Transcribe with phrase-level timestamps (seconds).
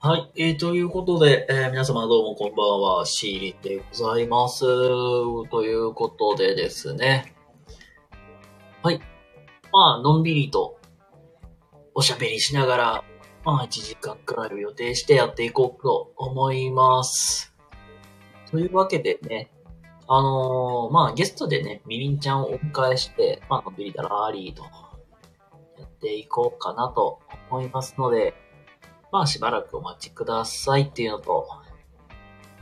[0.00, 0.32] はい。
[0.36, 4.64] えー、ということで、えー皆様どうもこんばんは、シーリでございます。
[4.64, 7.34] ということでですね。
[8.82, 9.00] はい。
[9.70, 10.78] まあ、のんびりと、
[11.94, 13.04] おしゃべりしながら、
[13.44, 17.54] まあ、1時間くらいを予定してやっていこうと思います。
[18.50, 19.52] というわけでね、
[20.08, 24.62] あのーまあ、ゲストでね、みりんちゃんをお迎えして、まあ、のんびりだらーりーと、
[25.78, 28.34] やっていこうかなと思いますので、
[29.12, 31.46] まあしばらくお待ちくださいっていうのと、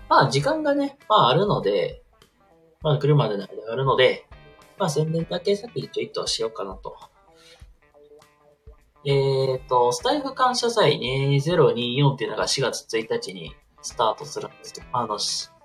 [0.08, 2.02] まあ時間がね、まああるので、
[2.82, 4.26] まあ来るまでの間があるので、
[4.76, 6.98] まあ宣伝だけ先にちょいっとしようかなと。
[9.04, 15.18] えっ、と、スタイフ感謝祭2024っていうのが4月1日にスタートするんですけど、あの、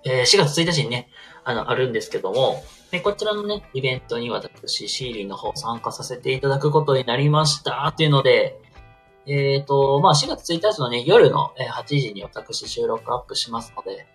[0.04, 1.10] えー4月1日にね、
[1.44, 8.60] あの、あるんですけども、でこちらのね、イベントに私、シーリーの方参加させていただくことになりましたっていうので、
[9.26, 14.06] えっ、と、まあ、4月1日のね、夜のえー8時に私収録アップしますので、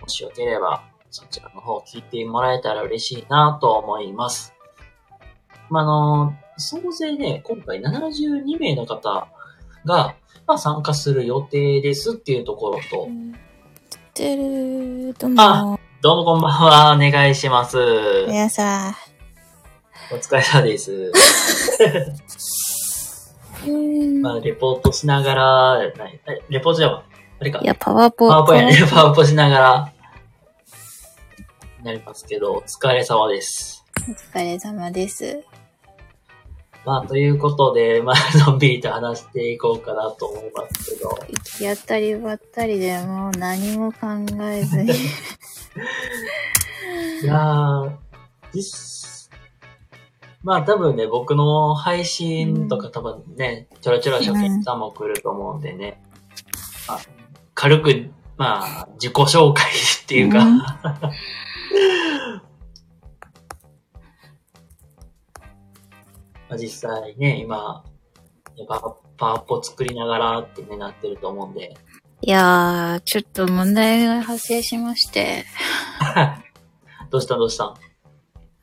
[0.00, 4.54] もしよければ、そちらの方聞いてもらえたら嬉しいなと思います。
[5.68, 9.28] まあ、あの、総勢ね、今回72名の方
[9.84, 10.16] が、
[10.46, 13.08] まあ、参加する予定ですっていうところと、
[14.14, 15.80] てる、どうあも。
[16.00, 17.76] どうもこんばんは、お願いします。
[18.28, 18.94] 皆さ
[20.12, 21.12] お疲れ様です。
[24.22, 25.78] まあ、レポートしながら、
[26.48, 26.90] レポートじゃん。
[26.90, 27.04] あ
[27.40, 27.66] れかい。
[27.66, 28.76] や、 パワーポパワーポやね。
[28.88, 29.92] パパワーポしながら、
[31.82, 33.84] なりますけど、お疲れ様です。
[34.08, 35.42] お疲れ様です。
[36.84, 38.16] まあ、ということで、 まあ、
[38.46, 43.98] のんびりと話していこうかなと思いますけど、行き当たりばったりでもう何も考
[44.42, 44.92] えずに。
[47.22, 47.90] いやー、
[48.52, 49.03] 実、
[50.44, 56.02] まあ多分ね、僕の配信とか多分ね、ちょろちょろ初見さんも来ると思うんでね、
[56.86, 57.00] まあ、
[57.54, 60.58] 軽く、まあ、自己紹介っていうか、うん。
[60.58, 60.66] ま
[66.50, 67.82] あ実際ね、今、
[68.68, 71.74] パワパワポ作りながらってね、なってると思うんで、
[72.20, 75.44] いやー、ちょっと問題が発生しまして。
[77.10, 77.74] どうしたどうした？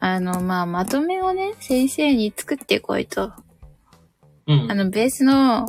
[0.03, 3.31] あの、まあ、まとめをね、先生に作ってこいと。
[4.47, 4.73] うんあ。
[4.73, 5.67] の、ベースの、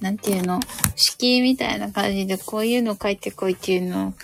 [0.00, 0.58] なんていうの、
[0.96, 4.14] 式みたいな感じでこういうの書いてこいっていうのを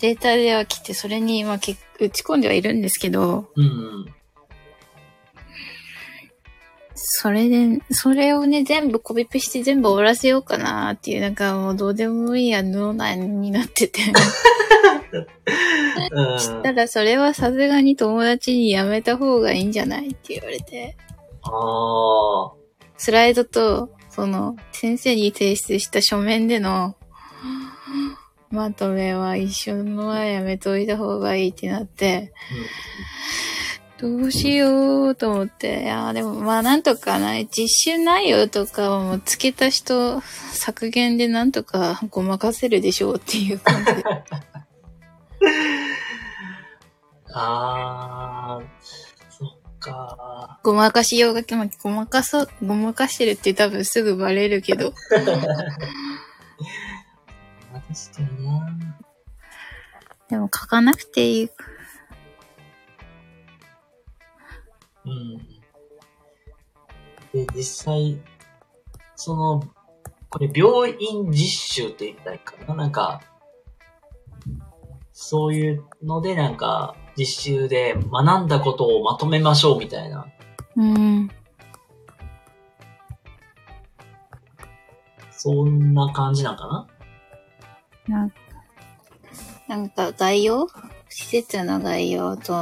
[0.00, 4.14] データでは来て、それに、まあ、け打ち込んではいるんですけど、うんうん。
[6.94, 14.00] それで、それをね、全部コピペして全部終わらせようかなっていう、なんかもうどうでもいいや、脳内になってて。
[16.12, 16.62] うん。
[16.62, 20.96] ただそれはさすがに友達にやめた方がいいんじゃないって言われて。
[21.42, 21.50] あ
[22.46, 22.52] あ。
[22.96, 26.96] スライドと、その、先生に提出した書面での、
[28.50, 32.32] まとめは一緒のはやめといた方がいいってなって、
[34.00, 40.20] どうしようと思って、いやーでもまあなんとかな、実習内容とかをもう付け足しと
[40.52, 44.02] 削減でなんとかごまかせるでしょうっていう感じで。
[47.32, 48.64] あー、
[49.30, 55.42] そっかごまかしようが、まあごまかそう、ごまかしてるって多分すぐバレるけど、確か
[58.22, 58.66] にな。
[60.28, 61.50] でも書かなくていい。
[65.04, 65.38] うん。
[67.32, 68.20] で、実際、
[69.16, 69.62] その、
[70.28, 71.38] これ病院実
[71.84, 73.20] 習って言ったらいいかななんか、
[75.22, 80.26] そういうのでなんか、実習で学んだことをまとめましょうみたいな。
[80.76, 81.30] うん。
[85.30, 86.88] そんな感じなんか
[88.08, 88.16] な？
[88.16, 88.32] なん
[89.68, 90.68] なんか概要
[91.10, 92.54] 施設の概要と、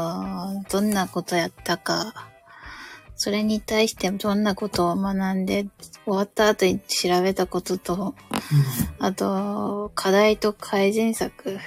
[0.68, 2.12] どんなことやったか、
[3.14, 5.68] それに対してどんなことを学んで、
[6.04, 8.14] 終わった後に調べたことと、
[8.98, 11.58] あと、課題と改善策、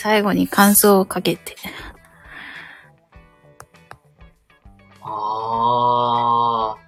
[0.00, 1.56] 最後に感想をかけて。
[5.02, 6.84] あー。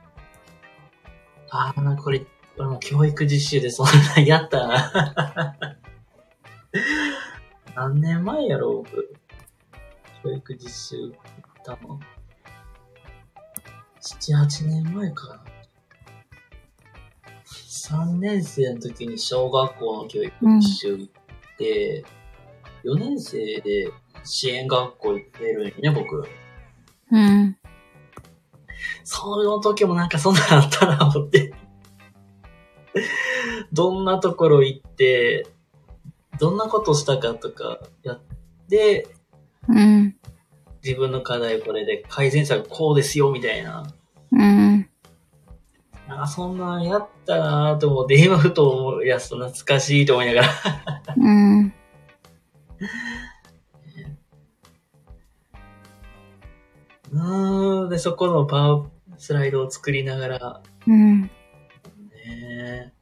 [1.51, 2.27] あー、なこれ、
[2.59, 3.87] も教育実習でそん
[4.17, 5.57] なやったな。
[7.75, 9.15] 何年前やろ、僕。
[10.23, 11.15] 教育実習行っ
[11.65, 12.01] たの。
[14.01, 15.45] 7、8年前かな。
[17.45, 22.05] 3年生の時に小学校の教育実習行って、
[22.87, 23.91] 4年生で
[24.23, 26.29] 支援学校行ってるんよね、僕。
[27.11, 27.57] うん。
[29.03, 31.53] その時もなんかそんなのあったな、思って。
[33.73, 35.49] どんなところ行って、
[36.39, 38.21] どんなことしたかとかやっ
[38.69, 39.09] て、
[39.69, 40.17] うん。
[40.85, 43.93] 自分の課題これで改善策こうですよ、みたいな。
[44.31, 44.89] うん。
[46.07, 50.49] なんかそんなんやったなぁと思って、今ふと思い出すと懐かしいと思いながら。
[51.17, 51.75] うん。
[57.13, 58.89] うーん、で、そこのパワー
[59.19, 61.23] スライドを作りながら、うん。
[61.23, 62.93] ね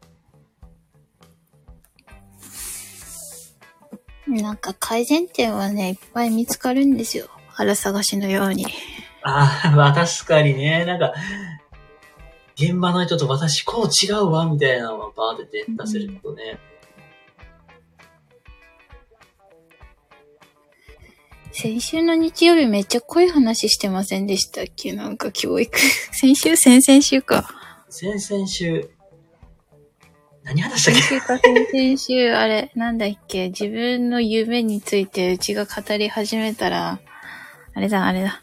[4.26, 7.26] なんか改善点はね、いっぱい見つかるんですよ。
[7.48, 8.66] 腹探しのように。
[9.22, 11.14] ああ、まあ確かにね、なんか、
[12.56, 16.58] 現場の人と私こう違うわ、みたいなのがバーって出せるとね。
[21.56, 24.92] 先週の日曜日めっちゃ濃い話してませんでしたっけ？
[24.92, 25.78] なんか教育。
[26.10, 27.48] 先週先々週か。
[27.88, 28.90] 先々週、
[30.42, 31.00] 何話したっけ？
[31.00, 33.50] 先週か先々週、あれ、なんだっけ？
[33.50, 36.98] 自分の夢についてうちが語り始めたら、
[37.74, 38.40] あれだ、あれだ。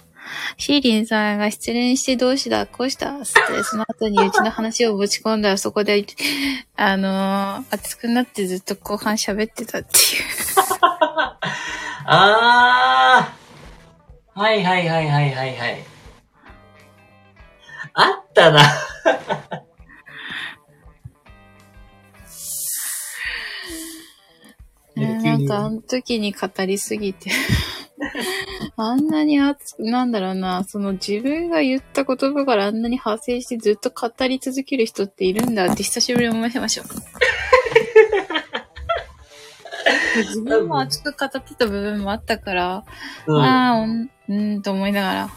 [0.57, 3.19] シーリンさんが失恋してどうしたこうした？
[3.25, 6.05] つって、その後にうちの話をぶち込んだらそこで、
[6.77, 10.40] あのー熱くなってずっと後半喋ってたっていう。
[12.05, 13.35] あ
[14.35, 15.83] あはいはいはいはいはいはい。
[17.93, 18.61] あったな。
[24.95, 27.31] ねなんかあの時に語りすぎて。
[28.77, 36.85] あんなに熱く、なんだろうな、その自分が言った言葉からあんなに派生してずっと語り続ける人っているんだって久しぶりに思いました。
[40.15, 42.83] 自分も熱く語ってた部分もあったから、
[43.27, 43.41] うん。
[43.41, 45.29] ああ、うん、うーんと思いながら。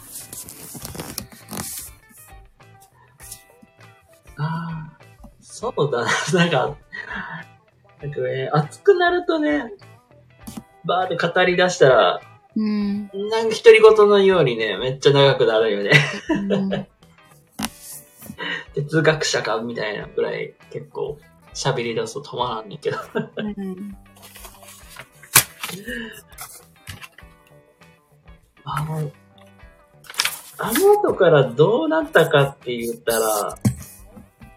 [4.37, 4.99] ああ、
[5.41, 6.09] そうだな。
[6.35, 6.77] なんか、
[8.03, 9.73] なんかね、熱くなるとね、
[10.85, 12.21] バーって語り出したら、
[12.57, 13.11] うん。
[13.31, 15.91] なんか独り言のようにね、めっちゃ長くなるよね。
[16.51, 16.87] うん
[18.75, 21.19] 哲学者かみたいなぐらい結構
[21.55, 22.99] 喋り出すと止まらんねんけど。
[23.37, 23.97] うん
[28.65, 29.13] あの、
[30.59, 33.59] あの後からどうなったかって言ったら、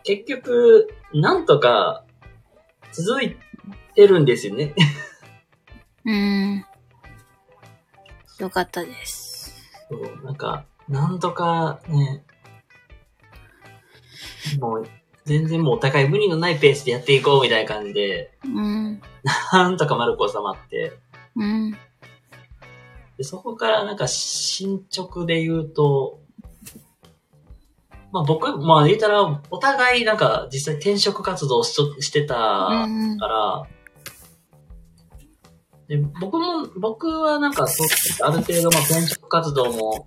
[0.04, 2.06] 結局、なんとか
[2.94, 3.38] 続い
[3.96, 4.74] てるんですよね。
[6.06, 6.66] うん。
[8.40, 9.54] よかったです。
[9.90, 12.24] そうなんか、なんとかね、
[14.60, 14.88] もう、
[15.26, 19.02] 全然もうお互い無理のないペースでやっていこうみたいな感じで、うん。
[19.52, 20.98] なんとか丸く収まって、
[21.38, 21.72] うん。
[23.18, 26.20] でそこからなんか進捗で言うと、
[28.12, 32.36] まあ僕、まあ言ったら、お互いなんか実際転職活動しとしてた
[32.68, 33.68] うんから、
[35.88, 37.88] で僕も、僕はなんかそう、
[38.22, 40.06] ある程度まあ転職活動も、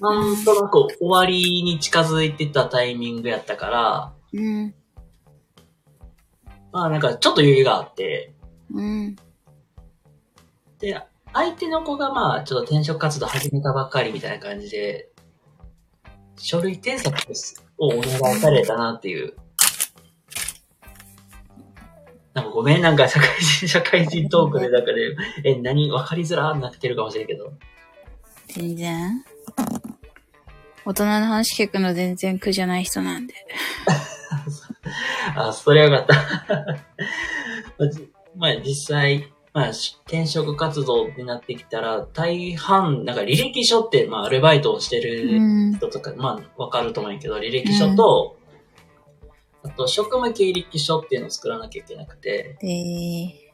[0.00, 4.74] なんとなく終わりに近づいてたタイミングやったから、うん。
[6.72, 8.34] まあなんかちょっと余裕があって、
[8.72, 9.16] うん。
[10.80, 11.00] で、
[11.32, 15.10] 相手の子がまあちょっと転職活動始めたばっかりみたいな感じで、
[16.36, 17.14] 書類添削
[17.78, 19.34] をお願いされたなっていう。
[22.32, 25.00] なんかごめん、なんか社会人、 社会人トークでなんかね、
[25.44, 27.52] え、何わかりづらーなってるかもしれんけど。
[28.48, 29.24] 全然。
[30.84, 33.34] 大人の話聞くの全然苦じゃない人なんで。
[35.36, 36.56] あ、それはよかった。
[37.78, 45.40] まあじまあ実際、まあし転職活動になってきたら、大半、なんか履歴書って、まあアルバイトをしてるう
[45.70, 45.74] ん。
[45.74, 48.36] 人とか、まあ、わかると思うんやけど、履歴書と、
[49.62, 53.52] あと、職務経歴書っていうのを作らなきゃいけなくて、で、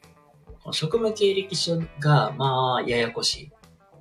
[0.63, 3.51] この職務経歴書が、まあ、ややこしい。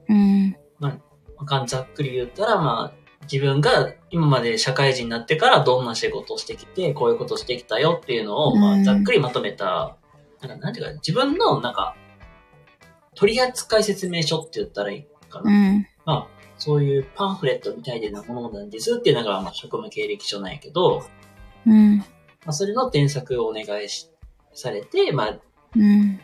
[0.09, 0.57] うん。
[0.79, 0.99] ま
[1.37, 9.97] あ、かんざっくり言ったら、まあ、自分が今まで社会人になってからどんな仕事をしてきて、こういうことをしてきたよっていうのを、まあ、うんざっくりまとめた、
[10.41, 11.95] なんか、なんていうか、自分の、なんか、
[13.15, 15.51] 取扱説明書って言ったらいいかな。
[15.51, 15.87] うん。
[16.05, 16.27] まあ、
[16.57, 21.05] そういうパンフレットみたいなものなんですっていうのが、まあ、職務経歴書なんやけど、
[21.65, 21.97] うん。
[21.97, 22.05] ま
[22.47, 24.09] あ、それの添削をお願いし、
[24.53, 25.39] されて、まあ、
[25.75, 26.19] うん。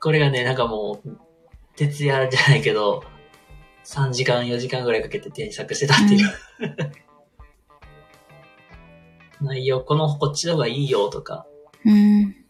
[0.00, 1.18] これがね、なんかもう、
[1.76, 3.04] 徹夜じゃないけど、
[3.84, 6.28] 3時間、4時間ぐらいかけて添削してたっていう、
[9.44, 11.46] 内容、この、こっちの方がいいよとか、
[11.84, 12.45] うん。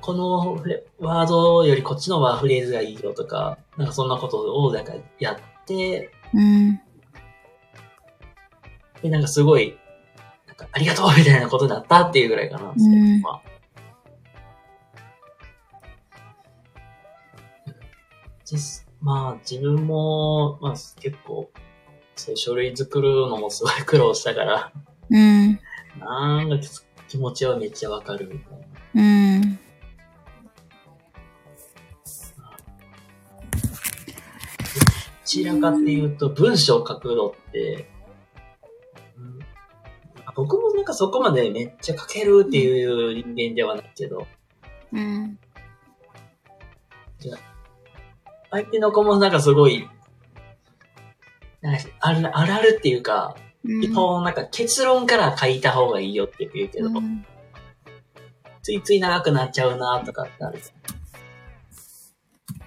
[0.00, 6.80] このフレワードよりこっちのワーフレーズがいいよとか、なんかそんなことをなんかやって、うん。
[9.02, 9.78] で、なんかすごい、
[10.46, 12.70] なんかありがとうみたいなことだったっていうぐらいかな。
[12.70, 13.50] うんまあ
[18.44, 21.50] 実まあ自分も、まあ結構、
[22.16, 24.72] そういう書類作るのもすごい苦労したから、
[25.08, 25.60] うん。
[25.98, 26.56] なんか
[27.08, 28.58] 気持ちはめっちゃわかるみたい
[28.94, 29.02] な。
[29.02, 29.04] う
[29.38, 29.58] ん。
[35.30, 37.88] ちらかっていうと、文章を書くのって、
[39.16, 39.38] うん
[40.36, 44.26] 僕もなんかそこまでめっちゃ書けるっていう人間ではないけど、
[44.92, 45.38] うん。
[48.50, 49.88] 相手の子もなんかすごい、
[51.60, 53.80] なんかあるあるあるっていうか、うん。
[54.24, 57.26] なんか結論から書いた方がいいよって言うけど、うん
[58.62, 60.58] ついつい長くなっちゃうなとかってある。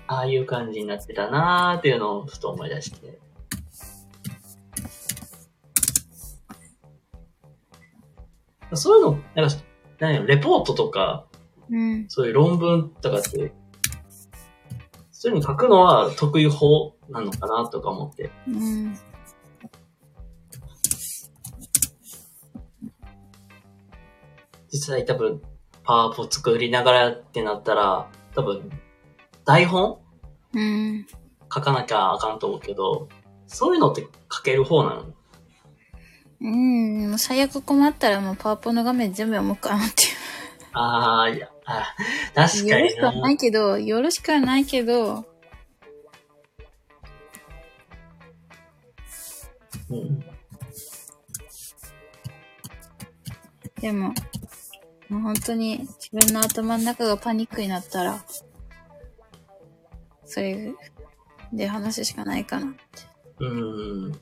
[0.08, 3.20] ああいう感じになってたなーっていうのをふと思い出して。
[8.76, 9.56] そういうの、なんか、
[10.00, 11.28] 何やろレポートとか、
[11.70, 12.06] うん。
[12.10, 13.54] そういう論文とかって、
[15.12, 18.32] そういうの書くのは得意法なのかなとか思って。
[18.48, 18.94] うん。
[24.72, 25.42] 実際多分、
[25.84, 28.70] パワポ作りながらってなったら、多分、
[29.46, 30.00] 台本？
[30.54, 31.06] うん。
[31.54, 33.10] 書かなきゃあかんと思うけど、
[33.48, 35.06] そういうのって書ける方なの？
[36.42, 37.10] うん。
[37.10, 40.10] もう最悪困ったらもうパワポの画面全部読もうかなっていう。
[40.74, 41.94] ああ、いや、あ
[42.34, 43.12] 確かになよろしくは。
[43.14, 45.26] ないけど、よろしくはないけど、
[49.92, 50.24] うん、
[53.80, 54.14] でも、
[55.10, 58.26] もう本当に自分の頭の中がパニックになったら、
[60.34, 60.74] それ
[61.54, 62.80] で話すしかないかなって。
[63.40, 64.10] うん。
[64.10, 64.18] ま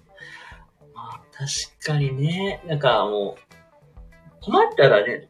[0.98, 1.50] あ、確
[1.86, 2.62] かにね。
[2.68, 5.30] なんかもう、困ったらね、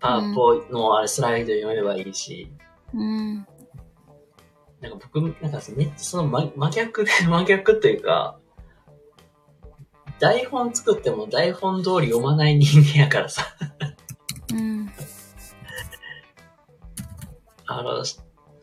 [0.00, 2.50] パワポのあれスライド読めばいいし、
[2.92, 3.36] うん。
[4.80, 8.40] なんか僕、なんかめっちゃその真真逆で、 真逆というか、
[10.18, 13.46] 台本作っても台本通り読まない人間やからさ。
[14.52, 14.90] うん。
[17.66, 18.18] あの、し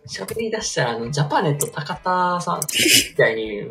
[0.08, 3.64] 喋り出したら、あの、ジャパネット高田さんみたいに、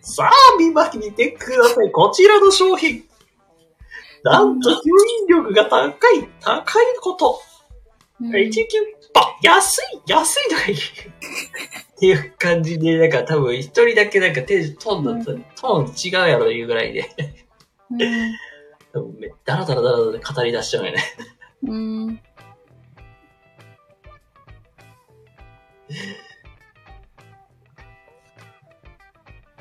[0.00, 1.90] さあ、見ま見てください。
[1.92, 3.04] こちらの商品。
[4.22, 7.40] なんと、吸引力が高い、高いこと。
[8.20, 8.66] うん1キュッ
[9.14, 10.78] パ安い安いとか言う。
[10.78, 17.08] っていう感じで、なんか多分一人だけなんかテンション、トーンだった、トーン違うやろいうぐらいで、
[17.90, 17.98] うん。
[18.92, 21.02] 多分めダラダラダラダラ語り出しちゃうよね。
[21.62, 22.20] うん。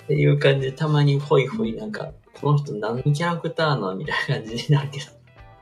[0.03, 5.05] っていう感じで、たまにホイホイなんか、この人何のキャラクターなのみたいな感じになるけど。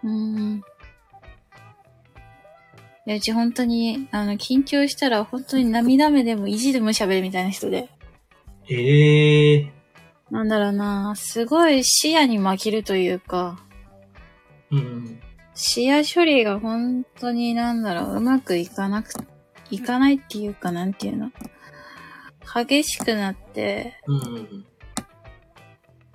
[0.04, 0.62] うん。
[3.06, 7.90] いや、うち本当に、あの、緊張したら本当に涙目でも意地でも喋るみたいな人で。
[8.70, 9.72] ええ
[10.30, 13.60] なんだろうな、すごい視野に負けるというか、
[14.72, 15.20] うん。
[15.56, 19.14] 視野処理が本当になんだろう、うまくいかなく、
[19.72, 21.32] いかないっていうかなんていうの？
[22.54, 24.66] 激しくなって、うん。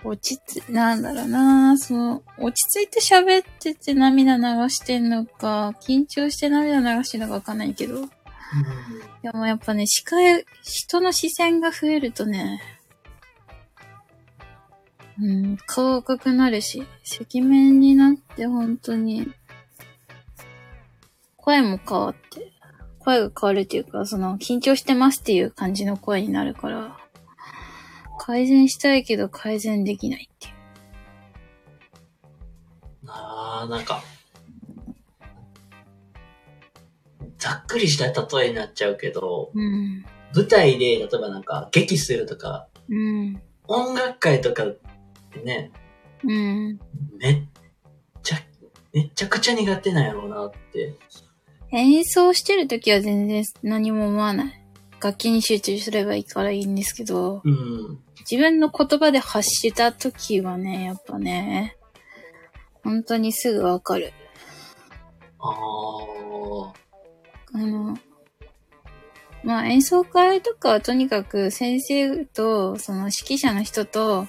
[0.05, 8.09] 落ち着、なんだろうな、その、落ち着いて喋ってて涙流してんのか、緊張して涙流してんのかわかんないけど。
[9.23, 12.61] でもやっぱね、視界、人の視線が増えるとね、
[15.21, 16.85] うん、顔赤くなるし、
[17.21, 19.33] 赤面になって本当に、
[21.37, 22.52] 声も変わって、
[23.05, 26.97] 声が変わるっていうか、その、緊張してますっていう感じの声になるから、
[28.19, 30.55] 改善したいけど改善できないっていう。
[33.09, 34.03] ああ、なんか、
[37.39, 40.05] ざっくりした例えになっちゃうけど、うん。
[40.35, 43.43] 舞台で、例えばなんか、劇するとか、うん。
[43.67, 44.79] 音楽会とかっ
[45.33, 45.73] てね、
[46.25, 46.79] うん。
[47.19, 47.43] めっ
[48.23, 48.39] ちゃ、
[48.93, 50.95] めちゃくちゃ苦手なんやろうなって。
[51.73, 54.63] 演奏してるときは全然何も思わない。
[55.03, 57.99] 楽器に集中すればいいからいいんですけど、うん。
[58.31, 61.77] 自分の言葉で発したときはね、やっぱね、
[62.85, 64.13] 本当にすぐわかる。
[65.41, 66.73] ああ、
[67.55, 67.99] あの、
[69.43, 74.29] まあ演奏会とかはとにかく先生とその指揮者の人と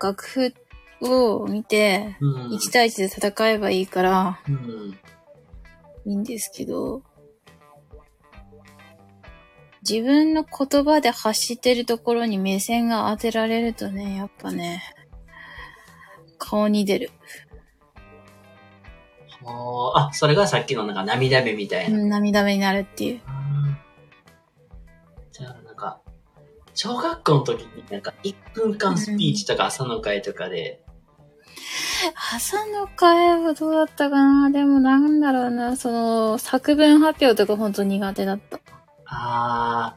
[0.00, 0.54] 楽譜
[1.00, 2.50] を見てうん。
[2.50, 4.98] 1対1で戦えばいいからうん。
[6.06, 7.02] いいんですけど、
[9.88, 14.82] 自分の言葉で発してるところに目線が当てられるとね、やっぱね、
[16.38, 17.10] 顔に出る。
[19.46, 21.98] あそれがさっきのなんか涙目みたいな。
[21.98, 23.20] うん涙目になるっていう。
[23.26, 23.54] うん
[25.32, 26.00] じゃあなんか、
[26.74, 30.83] 小学校の時になんか1分間スピーチとか朝の会とかで、
[32.32, 34.50] 朝の会はどうだったかな？
[34.50, 38.60] でもなんだろうな、その、作文発表とか本当苦手だった。
[39.06, 39.96] あ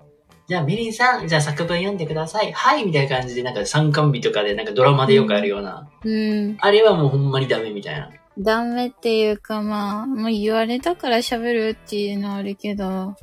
[0.00, 0.04] ー、
[0.46, 2.52] じゃあミリンさん、じゃあ作文読んでください。
[2.52, 5.90] はいみたいな感じで、なんか参観日とかでなんかドラマでよくあるような。
[6.04, 6.56] うん。
[6.60, 8.10] あれはもうほんまにダメみたいな。
[8.38, 13.16] ダメっていうかまあ、もう言われたから喋るっていうのはあるけど、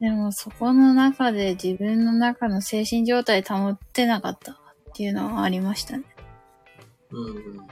[0.00, 4.57] でもそこの中で自分の中の精神状態保ってなかった
[4.98, 6.02] っていうのはありましたね。
[7.12, 7.68] うん。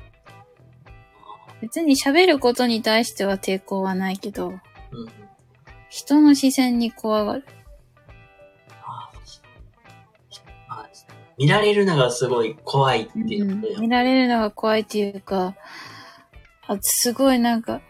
[1.61, 4.59] 別に喋ることに対しては抵抗はないけど、うん。
[5.89, 7.45] 人の視線に怖がる。
[8.85, 9.43] あー
[10.69, 10.89] あ
[11.37, 15.57] 見られるのがすごい怖いっていうので、うん見られるのが怖いっていうか、
[16.69, 17.81] あすごいなんか、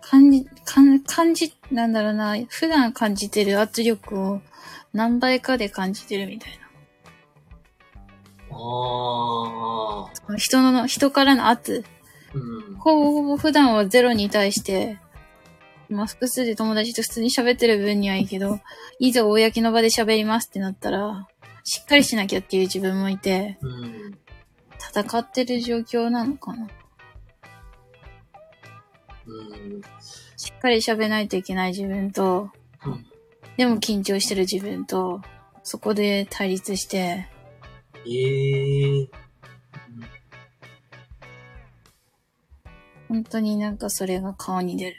[0.00, 4.40] 感じ、感感じ、なんだろうな、普段感じてる圧力を
[4.92, 6.61] 何倍かで感じてるみたい
[8.52, 10.38] ああ、な。
[10.38, 11.84] 人の、人からの圧。
[12.34, 12.76] うん。
[12.76, 14.98] ほぼほぼ普段はゼロに対して、
[15.88, 18.60] まあ複数で友達と普通に喋ってる分にはいいけど、
[18.98, 21.28] いざ公の場で喋りますってなったら、
[21.64, 24.18] しっかりしなきゃっていう自分もいて、うん。
[24.78, 26.68] 戦ってる状況なのかな。
[29.26, 29.42] う
[29.78, 29.82] ん。
[30.36, 32.50] しっかり喋らないといけない自分と、
[32.84, 33.06] うん
[33.56, 35.20] でも緊張してる自分と、
[35.62, 37.28] そこで対立して、
[38.06, 39.08] ええ
[43.08, 44.96] 本当になんかそれが顔に出る。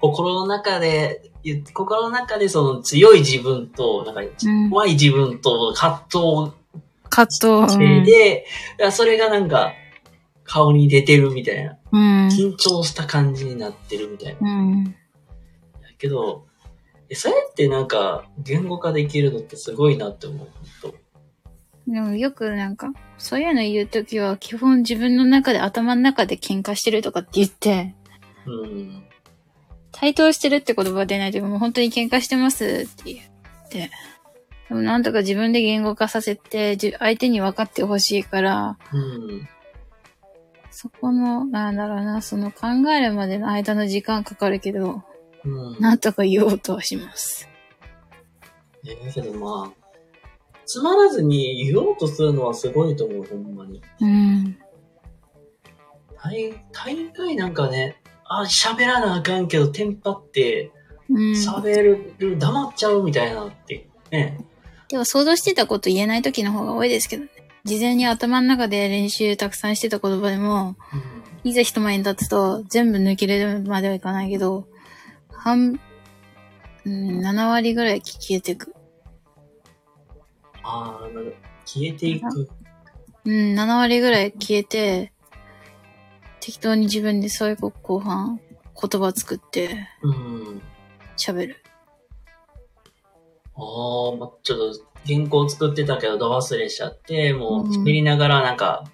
[0.00, 6.52] 心の中で、ゆ心の中でその強い自分と、なんかうん怖い自分と葛藤
[7.08, 7.78] 葛藤。
[7.78, 8.46] で、
[8.78, 9.72] いやそれがなんか
[10.44, 11.78] 顔に出てるみたいな。
[11.92, 12.28] うん。
[12.28, 14.50] 緊張した感じになってるみたいな。
[14.50, 14.84] うん。
[14.84, 14.92] だ
[15.98, 16.46] けど、
[17.12, 20.48] えそうやってなんか言語化できるのってすごいなって思う。
[21.86, 27.94] でもよくなんか、そういうの言うときは、基本自分の中で、頭の中で喧嘩してるとかって言って、
[28.46, 29.04] うん。
[29.90, 33.90] 対等してるって言葉は出ないというか、もう本当に喧嘩してますって言って。
[34.68, 39.48] でもなんとか自分で言語化させて、じ相手に分かってほしいから、うん。
[40.70, 45.02] そこの、なんだろうな、その考えるまでの間の時間かかるけど、
[45.44, 45.80] うん。
[45.80, 47.48] なんとか言おうとはします。
[48.86, 49.82] えだけどまあ、
[50.64, 53.82] つまらずに言おうとするのはすごいと思う、ほんまに。
[54.00, 54.56] うん。
[56.22, 60.70] 大、大概なんかね、あ、喋らなあかんけど、テンパって、
[61.08, 61.32] うん。
[61.32, 64.44] 喋る、黙っちゃうみたいなって、ね。
[64.88, 67.30] でも想像してたこと言えない時の方が多いですけどね。
[67.64, 70.76] 事前に頭の中で練習たくさんしてた言葉でも、
[71.44, 74.66] いざ人前に立つと全部抜けれるまではいかないけど、
[75.42, 75.80] 半、
[76.84, 78.72] うん、7割ぐらい消えてく。
[80.62, 82.48] ああ、なんか消えていく。
[83.24, 85.12] うん、7割ぐらい消えて、
[86.38, 88.40] 適当に自分で最後後半
[88.80, 90.62] 言葉作ってうん。
[91.16, 91.56] 喋る。
[93.56, 98.84] ああ、まあ、ちょっと原稿作ってたけど、ど忘れしちゃって、もううん喋りながらなんか、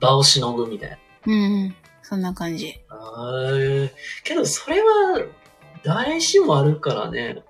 [0.00, 0.98] 場をしのぐみたいな。
[1.26, 2.74] うん、そんな感じ。
[2.88, 3.90] あー
[4.24, 5.22] けど、それは、
[5.84, 7.42] 誰しもあるからね。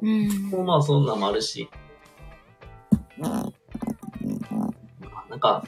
[0.00, 0.66] うん。
[0.66, 1.68] まあ、そんなんもあるし。
[3.18, 3.52] な
[5.36, 5.64] んか、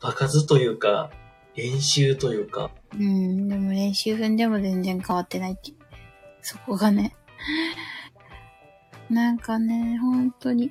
[0.00, 1.10] 場数というか、
[1.54, 5.72] 練習というか、うん、でも練習分でも全然変わってないって。
[6.42, 7.16] そこがね。
[9.08, 10.70] なんかね、本当に。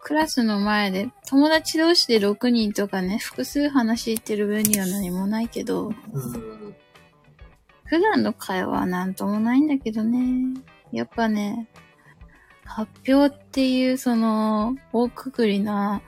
[0.00, 6.74] クラスの前で、友達同士で6人とかね、複数話してる分には何もないけど、うん、
[7.92, 10.58] 普段の会話はなんともないんだけどね。
[10.92, 11.68] やっぱね、
[12.64, 16.00] 発表っていうその、大くくりな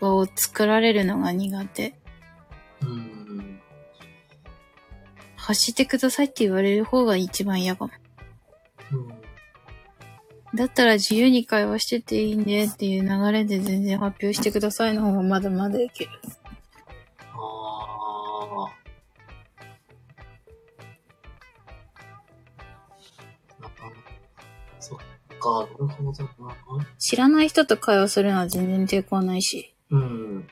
[0.00, 1.94] 場を作られるのが苦手。
[2.82, 3.60] うん、
[5.36, 7.92] 発してくださいって言われる方が一番嫌かも。
[8.90, 8.96] う
[10.56, 10.56] ん。
[10.56, 16.10] だったら自由に会話してていいんでっていう流れで全然発表してくださいの方がまだまだいける。
[25.38, 26.86] か、なるほどな。
[26.98, 29.74] 知らない人と会話するのは全然抵抗ないし。
[29.90, 30.48] うん。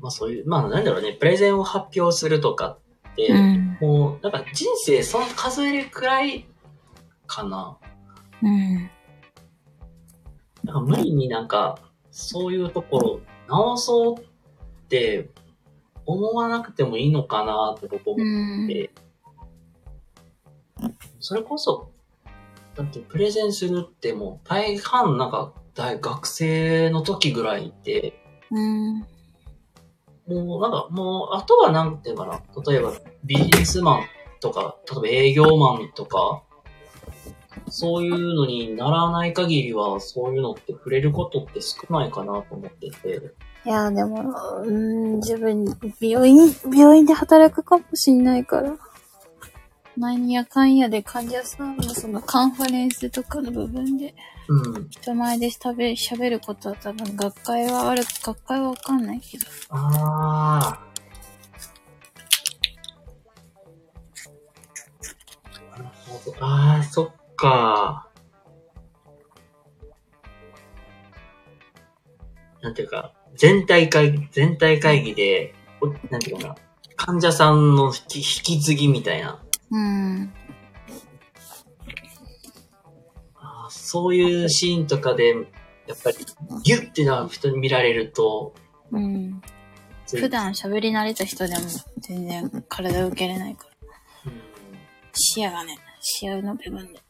[0.00, 2.78] まあそういう、まあなんだろうね、プレゼンを発表するとか
[3.12, 3.78] って、うん。
[3.80, 6.46] もう、なんか人生その数えるくらい
[7.26, 7.78] かな。
[8.42, 8.90] うん。
[10.62, 11.78] なんか無理になんか、
[12.10, 14.24] そういうところ直そうっ
[14.88, 15.30] て
[16.06, 18.66] 思わなくてもいいのかなって僕思うん。
[18.66, 18.90] って、
[21.24, 21.90] それこそ、
[22.74, 28.98] だってプレゼンするってもう大半なんか大学生の時ぐらいって、うん。
[30.28, 32.92] もうなんかもうあとはなんていうかな、例えば
[33.24, 34.02] ビジネスマン
[34.40, 36.42] とか、例えば営業マンとか、
[37.70, 43.32] そういうのにならない限りはそういうのって触れることって少ないかなと思ってて、
[43.64, 45.64] いや、でも、うん、自分、
[45.98, 48.76] 病院、病院で働くかもしんないから。
[49.96, 54.14] なんやかんやで患者さんのそのカンファレンスとかの部分で、
[54.48, 54.88] うん。
[54.90, 59.46] 人前で喋喋ることは多分学会はある、学会はわかんないけど。
[59.70, 60.94] ああ。
[65.70, 66.36] なるほど。
[66.44, 68.08] ああ、そっか。
[72.62, 76.56] なんていうか、全体会議、全体会議で、おなんていうかな、
[76.96, 80.32] 患者さんの引き引き継ぎみたいな、うん。
[83.70, 85.30] そういうシーンとかで、
[85.86, 86.16] やっぱり、
[86.62, 88.54] ギュッてな人に見られると、
[88.90, 89.42] うん。
[90.08, 91.60] 普段喋り慣れた人でも
[91.98, 93.66] 全然体を受けれないか
[94.24, 94.30] ら。
[94.32, 94.44] うん
[95.16, 97.00] 視野がね、視野の部分で。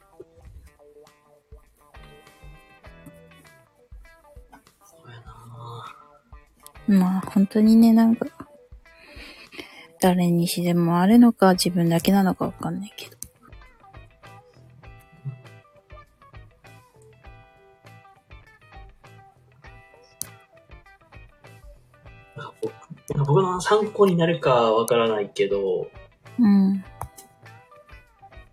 [4.84, 5.20] そうや
[6.96, 8.26] なまあ、本当にね、なんか、
[10.04, 13.16] 誰にしでもあるのか、自分だけなのかわかんないけど。
[22.36, 22.72] なんか僕
[23.14, 25.90] なんか僕の参考になるかわからないけど、
[26.38, 26.84] うん。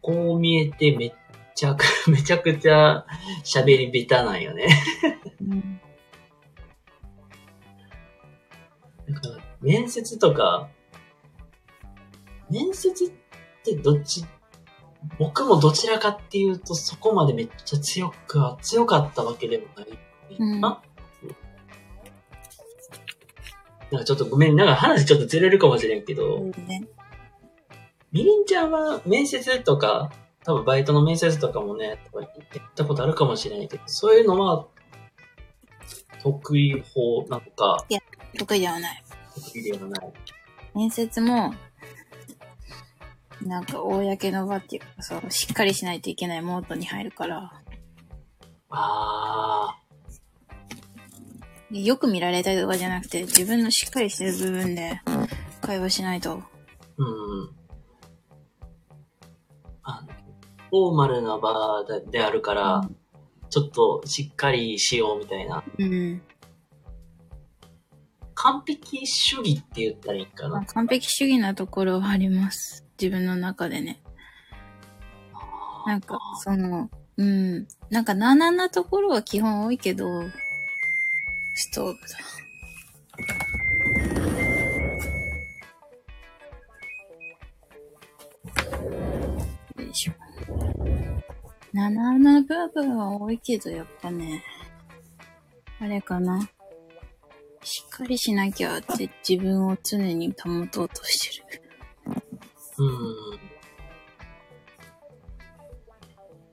[0.01, 1.13] こう見えてめっ
[1.53, 3.05] ちゃく、 めちゃくちゃ
[3.43, 4.69] 喋り下手なんよね。
[5.41, 5.81] うん。
[9.13, 10.69] だから、面接とか、
[12.51, 13.11] 面接っ
[13.63, 14.25] てどっち、
[15.17, 19.87] 僕もどちらかっていうとそこまでめっちゃ強くは、強かったわけでもない。
[20.37, 20.81] うんあ？
[23.91, 26.87] なんかちょっとごめん、なんか話ちょっとずれるかもしれんけど、ね。
[28.13, 30.11] みりんちゃんは面接とか、
[30.45, 32.27] 多分バイトの面接とかもね、行っ
[32.75, 34.65] たことあるかもしれないけど、そういうのは、
[36.23, 37.85] 得意法なのか、
[38.37, 39.03] 得意ではない。
[39.35, 40.13] 得意ではない。
[40.73, 41.53] 面接も、
[43.45, 47.51] なんか、公の場っていうか、そう、しっかりしないといけないモードに入るから、
[48.69, 49.75] あ
[51.71, 55.01] よく見られたいとかじゃなくて、自分のしっかりしてる部分で
[55.61, 56.35] 会話しないと。
[56.35, 56.39] ー、
[56.97, 57.03] う
[57.45, 57.49] ん。
[59.83, 60.05] あ
[60.69, 62.89] フォーマルな場であるから、
[63.49, 65.63] ちょっとしっかりしようみたいな。
[65.77, 66.21] うん。
[68.33, 70.49] 完璧主義って言ったらいいかな。
[70.49, 72.85] まあ完璧主義なところはあります。
[73.01, 73.99] 自分の中でね。
[75.87, 77.67] なんか、その、うん。
[77.89, 80.05] なんか、なななところは基本多いけど、
[81.55, 81.99] ストーブ
[89.77, 89.83] だ。
[89.83, 90.13] よいしょ。
[91.73, 94.43] ななな部分は多いけど、やっぱね、
[95.79, 96.47] あれかな。
[97.63, 101.60] しっかりしなきゃって自分を常に保とうとしてる。
[102.77, 102.89] うん。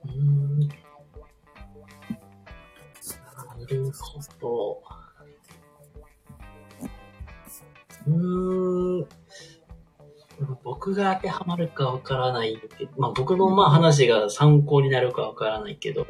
[0.05, 0.59] うん。
[0.59, 0.75] な
[3.67, 4.83] るほど。
[8.07, 9.07] うーん。
[10.63, 16.07] 僕が当てはまるかわからないけど、まあ僕のまあ話が参考になるかわからないけど、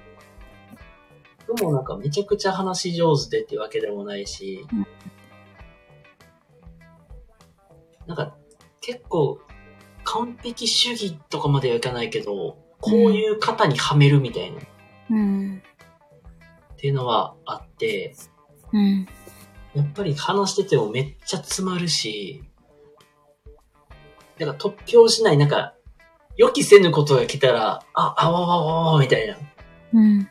[1.55, 4.85] でもなんかめちゃくちゃ話し上手でっていうわけでもないしうん、
[8.05, 8.35] なんか
[8.81, 9.39] 結構
[10.11, 14.63] 完璧主義とかまではいかないけど、こういう方にはめるみたいなっ
[15.11, 15.61] うん。
[16.77, 18.15] ていうのはあって、
[18.73, 19.07] うん。
[19.75, 22.43] やっぱり話しててもめっちゃ詰まるし、
[24.39, 25.75] なんか突拍しない、なんか、
[26.37, 29.33] 予期せぬことが来たら、あ、あわわわわみたいな。
[29.35, 29.37] い
[29.93, 30.29] うん。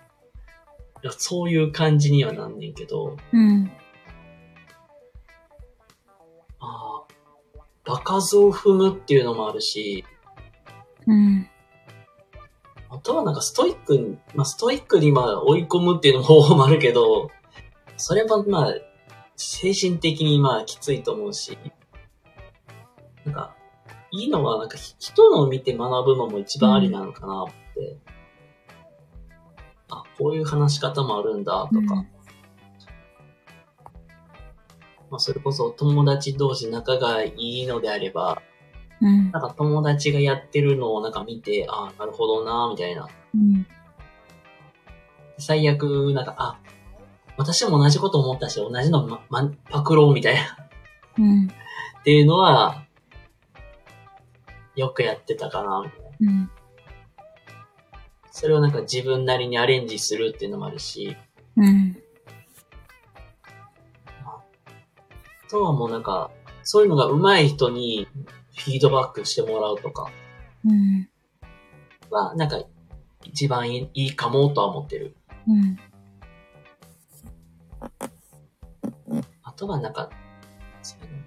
[1.03, 3.71] やそういう感じにはなんねんけど、うん。
[7.89, 10.05] 場数を踏むっていうのもあるし、
[11.07, 11.49] うん。
[12.91, 17.31] あとはなんかストイックに、まあストイックにまあ追い込むっていうの方法もあるけど、
[17.97, 18.75] それはまあ、
[19.37, 21.57] 精神的にまあきついと思うし、
[23.25, 23.57] なんか、
[24.11, 27.99] いいのはなんかひ人のを見て学ぶのも一番ありなのかなって。
[29.91, 32.05] あ、こういう話し方もあるんだとか、
[35.11, 38.43] まあそれこそ友達同士仲がいいのであれば、
[39.01, 39.31] うん。
[39.31, 43.09] なんか友達がやってるのをなんか見て、あなるほどなみたいな。
[43.35, 43.67] うん。
[45.39, 46.59] 最悪、なんか、あ、
[47.37, 50.41] 私も同じこと思ったし、同じの、ま、ま、パクろうみたいな。
[51.19, 51.47] うん。
[51.47, 52.85] っていうのは、
[54.75, 56.33] よくやってたかな、みたいな。
[56.33, 56.51] うん。
[58.33, 61.17] それをなんか自分なりにアレンジするっていうのもあるし、
[61.57, 61.97] うん。
[65.51, 66.31] とはもうなんか、
[66.63, 68.07] そういうのが上手い人に
[68.57, 70.11] フィードバックしてもらうとか
[70.65, 71.09] うん。
[72.11, 72.63] は、なんか、
[73.25, 75.15] 一番いいいいかもとは思ってる。
[75.47, 75.79] うん。
[79.43, 80.11] あとはなんか、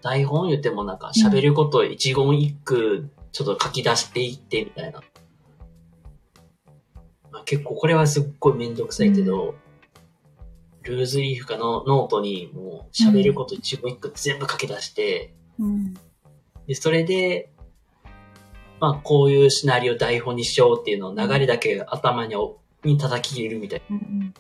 [0.02, 5.02] 台本言ってもなんか喋ることを一言一句ちょっと書き出していってみたいな。
[7.32, 9.56] まあ、結構これはすっごいめんどくさいけど、
[10.84, 15.94] ルーズリーフかのノートにもう喋ること一言一句全部書き出して、うん。
[16.68, 17.52] で、それで、
[18.80, 24.34] まあこういうシナリオ台本にしようっていうのを流れだけ頭におに叩き入れるみたいうん。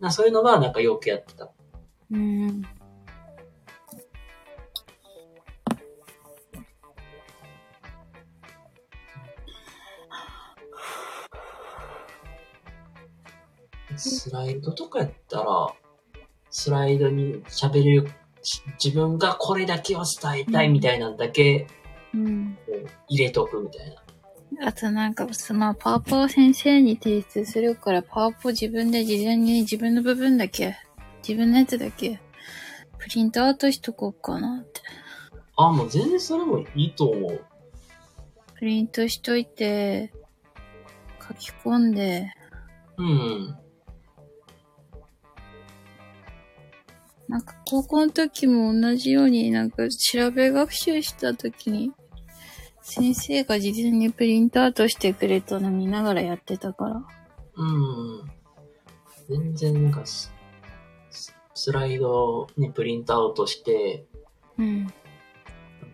[0.00, 0.10] な。
[0.12, 1.50] そういうのはなんかよくやってた。
[2.12, 2.62] うん。
[13.96, 15.68] スライドとかやったら、
[16.50, 18.10] スライドに喋る、
[18.42, 21.66] し自分がこれだけを伝えたいみたいなのだけ
[22.14, 22.58] うん。
[23.08, 24.68] 入れとくみたいな。
[24.68, 30.76] あとなんか、そのパワポを先生に提出するから、パワポ自分で事前に自分の部分だけ、
[31.26, 32.20] 自分のやつだけ、
[32.98, 34.80] プリントアウトしとこうかなって。
[35.56, 37.44] あ、もう全然それもいいと思う。
[38.54, 40.12] プリントしといて、
[41.26, 42.32] 書き込んで、
[42.96, 43.58] うん。
[47.28, 51.92] なんか高校の時も同じようになんか調べ学習した時に、
[52.82, 57.02] 先生が事前にプリントアウトしてくれたの見ながらやってたから。
[57.56, 58.30] うん。
[59.28, 60.30] 全然なんかス、
[61.10, 64.04] ススライドにプリントアウトして、
[64.58, 64.92] うん。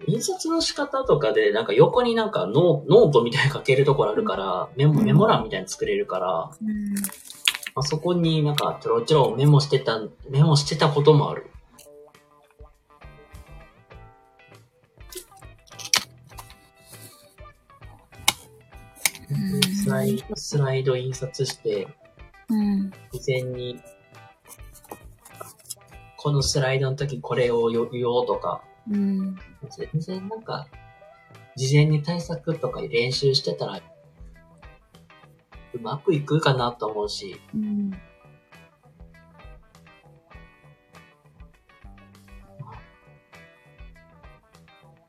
[0.09, 6.95] 印刷の仕方とかで、なんか横になんかノノートみたいに書けるところあるから、メモ、メモ欄みたいに作れるから、うん。
[7.75, 11.51] まあ、そこになんかちょろちょろメモしてた、メモしてたこともある。
[19.31, 21.89] うんスライスライド印刷して、
[22.49, 22.91] うん。
[23.13, 23.81] 事前に、
[26.17, 29.37] このスライドの時これを言おうとか、うん。
[29.71, 30.67] 全然なんか、
[31.57, 33.81] 事前に対策とか練習してたら、
[35.75, 37.93] うまくいくかなと思うし、うん。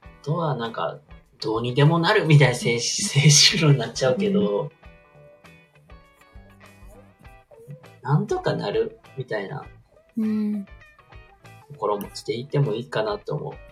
[0.01, 0.99] あとはなんか、
[1.39, 3.21] どうにでもなるみたいな精精
[3.57, 4.71] 神論になっちゃうけど、
[8.03, 9.65] なんとかなるみたいな
[10.17, 10.65] うん。
[11.69, 13.70] 心持ちでいてもいいかなと思う。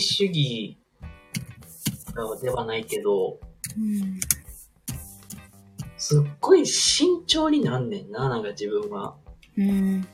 [0.00, 0.78] 主義
[2.42, 3.38] ではないけど、
[3.76, 4.20] うん。
[5.96, 9.16] すっごい慎重になんねんな、なんか自分は。
[9.56, 10.06] うん。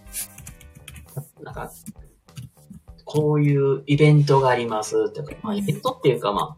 [1.42, 1.70] なんか、
[3.04, 6.56] こういうイベントがありますとか、まあ、うんイベントっていうか、ま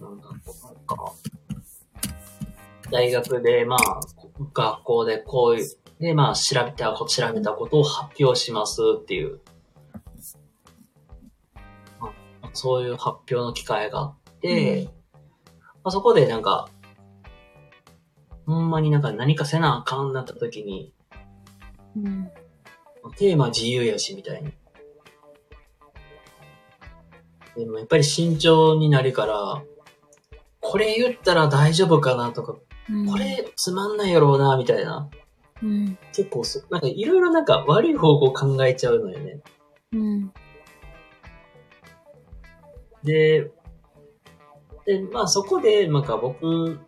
[0.00, 1.12] あ、なんだろうなんか、
[2.90, 4.00] 大学で、まあ、
[4.52, 5.68] 学校でこういう、
[5.98, 9.40] で、まあ、調べたこと、調べたことを発表しますっていう、
[12.52, 14.88] そういう発表の機会があって、
[15.82, 16.68] まあ、そこでなんか、
[18.46, 20.92] ほんまになんか何かせなあかんなった時に、
[21.96, 22.30] うん。
[23.16, 24.52] テーマ自由やし、みたいに。
[27.56, 29.62] でもやっぱり慎重になるから、
[30.60, 35.08] これ言ったら大丈夫かなとか、これつまんないやろうな、みたいな。
[35.62, 35.98] うん。
[36.12, 39.40] 結構そ、なんかいろいろなんか悪い方向考えちゃうのよね。
[39.92, 40.32] うん。
[43.04, 43.50] で、
[44.86, 46.78] で、まあそこで、なんか僕、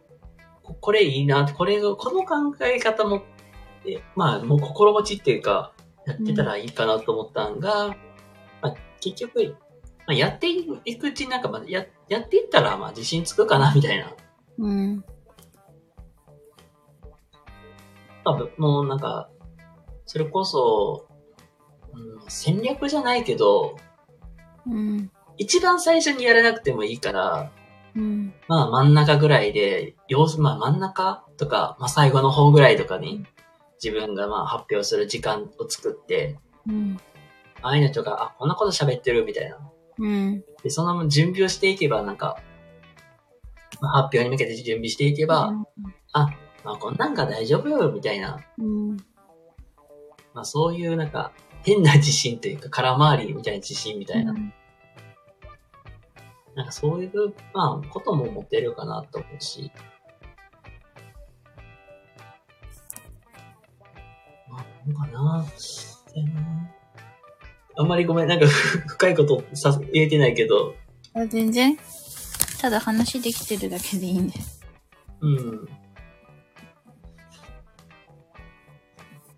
[0.63, 3.23] ここれいいな、これが、この考え方も、
[3.87, 5.73] えまあもう心持ちっていうか、
[6.07, 7.89] やってたらいいかなと思ったんが、
[8.61, 9.57] まあ結局、
[10.07, 14.15] まあ、やっていくうちになんか、まあ、や、やっていったら、まあ自信つくかな、みたいな。
[14.59, 15.05] うん。
[18.25, 19.31] まあ、もうなんか、
[20.07, 21.07] それこそ、
[21.95, 23.77] うん、戦略じゃないけど、
[24.67, 25.11] うん。
[25.39, 27.51] 一番最初にやらなくてもいいから、
[27.95, 28.33] うん。
[28.49, 31.25] まあ真ん中ぐらいで、様子、まあ真ん中？
[31.37, 33.25] とか、まあ最後の方ぐらいとかに、
[33.83, 36.99] 自分がまあ発表する時間を作って、うん。
[37.61, 39.59] ああいうのとか、あ、こんなこと喋ってるみたいな。
[39.99, 40.45] うん。
[40.63, 42.39] で、その準備をしていけば、なんか、
[43.81, 45.53] まあ発表に向けて準備していけば、
[46.65, 48.41] まあこんなんが大丈夫よ、みたいな。
[48.59, 48.97] うん。
[50.35, 51.33] まあそういうなんか、
[51.65, 54.35] 変な自信というか、空回りみたいな自信みたいな。
[56.55, 59.71] なんかそういう、まあ、ことも持てるかなと思うし。
[64.51, 65.47] まあ、なんかな。
[66.15, 66.73] でも
[67.75, 68.47] あんまりごめん、なんか
[68.87, 70.75] 深いことさ言えてないけど、
[71.15, 71.77] あ全然？
[72.61, 74.35] ただ話できてるだけでいいんで。
[75.21, 75.69] うん。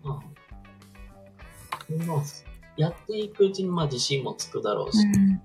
[0.03, 0.23] まあ、
[2.05, 2.23] まあ、
[2.77, 5.41] やっていくうちにまあ自信もつくだろうし、ん。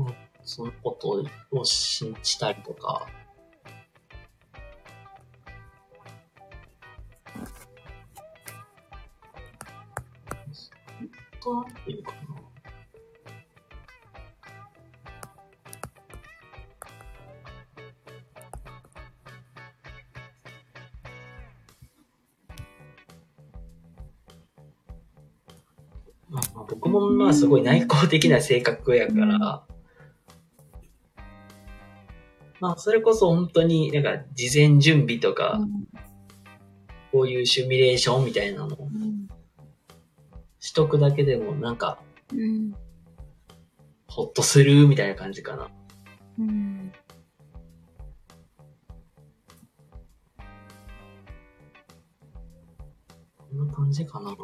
[0.00, 3.06] うそのことを信じたりとか。
[11.42, 12.18] となんていうかな。
[26.30, 29.66] まあ僕もまあすごい内向的な性格やから、
[32.62, 35.58] まあそれこそ本当になんか事前準備とか、
[37.10, 39.26] こういうシミュレーションみたいなのをうん。
[40.60, 41.98] しとくだけでもなんか
[42.32, 42.72] うん。
[44.06, 45.70] ほっとするみたいな感じかな。
[46.38, 46.92] うん。
[53.38, 54.30] こんな感じかな。
[54.30, 54.34] う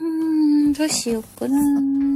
[0.00, 2.13] ーん、どうしようかな。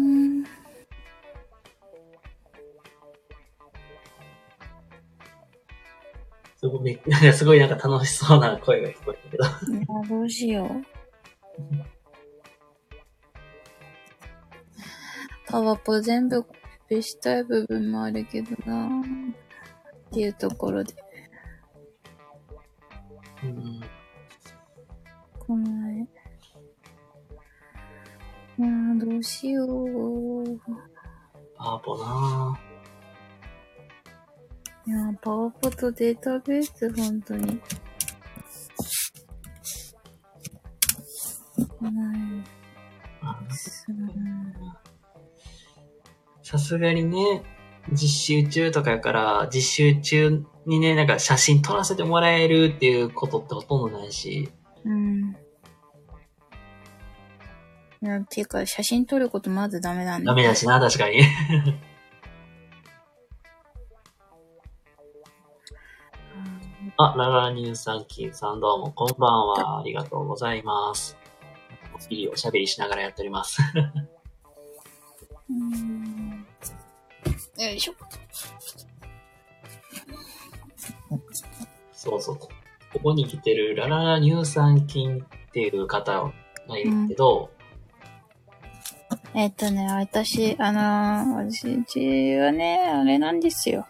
[6.80, 9.44] め なんかすごいなんか楽しそうな声が聞こえたけど。
[9.44, 10.68] いや、どうしよう。
[15.46, 16.54] パワポ全部コ
[16.88, 20.94] ピーしたい部分もあるけどなっていうところで、
[23.44, 23.80] うん、
[25.38, 25.96] こない。
[25.96, 26.00] い
[28.62, 30.60] やー、どうしよう。
[31.56, 32.58] パーポな
[34.88, 37.60] いやー、パワポとデータベース、本当に。
[46.42, 47.42] さすがにね、
[47.92, 54.48] 実習中とかやから、実習中にね、なんか写真撮らせてもらえるっていうことってほとんどないし、
[54.86, 55.36] うん。
[58.00, 60.32] いや、ていうか、写真撮ることまずダメなんだ。
[60.32, 61.20] ダメだしな、確かに。
[67.00, 69.78] あ、ララニューさん、さんどうも、こんばんは。
[69.78, 71.16] ありがとうございます。
[72.10, 73.62] いいおしゃべりしながらやっております。
[75.48, 76.44] うん。
[77.56, 77.94] よいしょ。
[81.92, 82.36] そうそう。
[82.36, 82.48] こ
[83.00, 86.32] こに来てるラララ乳酸菌っていう方
[86.68, 87.48] がいるけど、
[89.34, 93.86] えっとね、私、あのー、私、うちはね、あれなんですよ。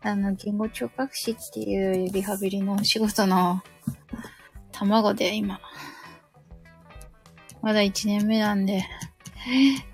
[0.00, 3.62] あの、言語聴覚士っていうリハビリのお仕事の
[4.72, 5.60] 卵で今。
[7.62, 8.84] まだ1年目なんで、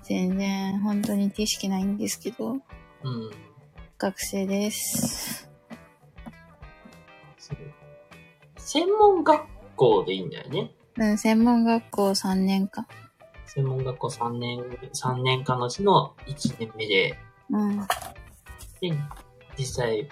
[0.03, 2.61] 全然本当に知識ないんですけど、うん。
[3.97, 5.49] 学生です。
[8.57, 9.45] 専門学
[9.75, 10.71] 校でいいんだよね。
[10.97, 12.85] うん、専門学校3年間。
[13.45, 17.17] 専門学校3年、3年間のうちの1年目で、
[17.49, 17.77] うん。
[18.81, 18.91] で、
[19.57, 20.07] 実際、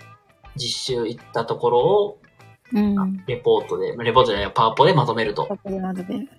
[0.55, 2.19] 実習行ったところを、
[2.73, 3.23] うん。
[3.27, 5.45] レポートで、レポートじゃない、パワポでまとめると。
[5.45, 6.29] ここでまとめる。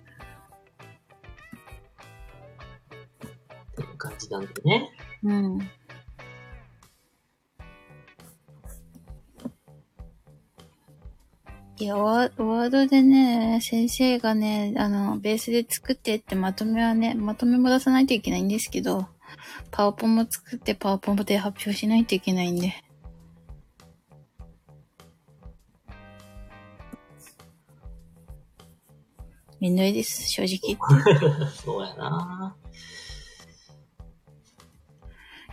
[3.71, 4.89] っていう感じなんでね。
[5.23, 5.61] うん。
[11.77, 19.09] いいや、ワワードでね、先生がね、あの、ベースで作ってってまとめはね、まとめも出さないといけないんですけど、
[19.71, 22.73] パワポも作ってパワポで発表しないといけないんで。
[29.59, 31.55] めんどいです、正直言って。
[31.63, 32.55] そうやな。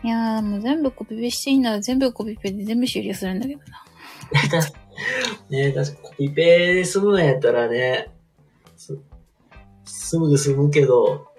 [0.05, 3.85] いやー、もう全部コピペしていいなら全部コピペで全部終了するんだけどな。
[5.51, 8.11] ねえ、確かコピペで済むんやったらね、
[8.77, 8.99] す、
[9.85, 11.33] すぐ済むけど、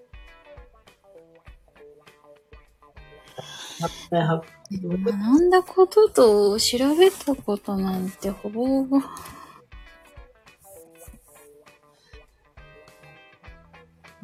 [4.72, 9.02] 学んだことと調べたことなんてほぼほぼ。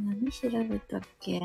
[0.01, 1.41] 何調べたっけ？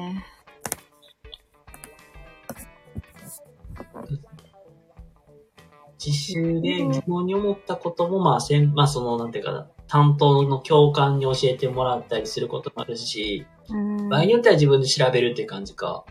[6.05, 14.09] 自習で疑問に思ったことも、まあ、せん、まあ、その、なんていうかな、担当の教官に教えてもらったりすることもあるし、うん。
[14.11, 16.05] 場合によっては自分で調べるっていう感じか。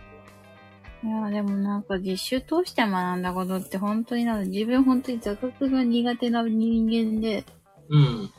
[1.03, 7.45] いや、でもなんか実習通して学んだことって本当になんか自分本当に座学が苦手な人間で、
[7.89, 8.31] うん。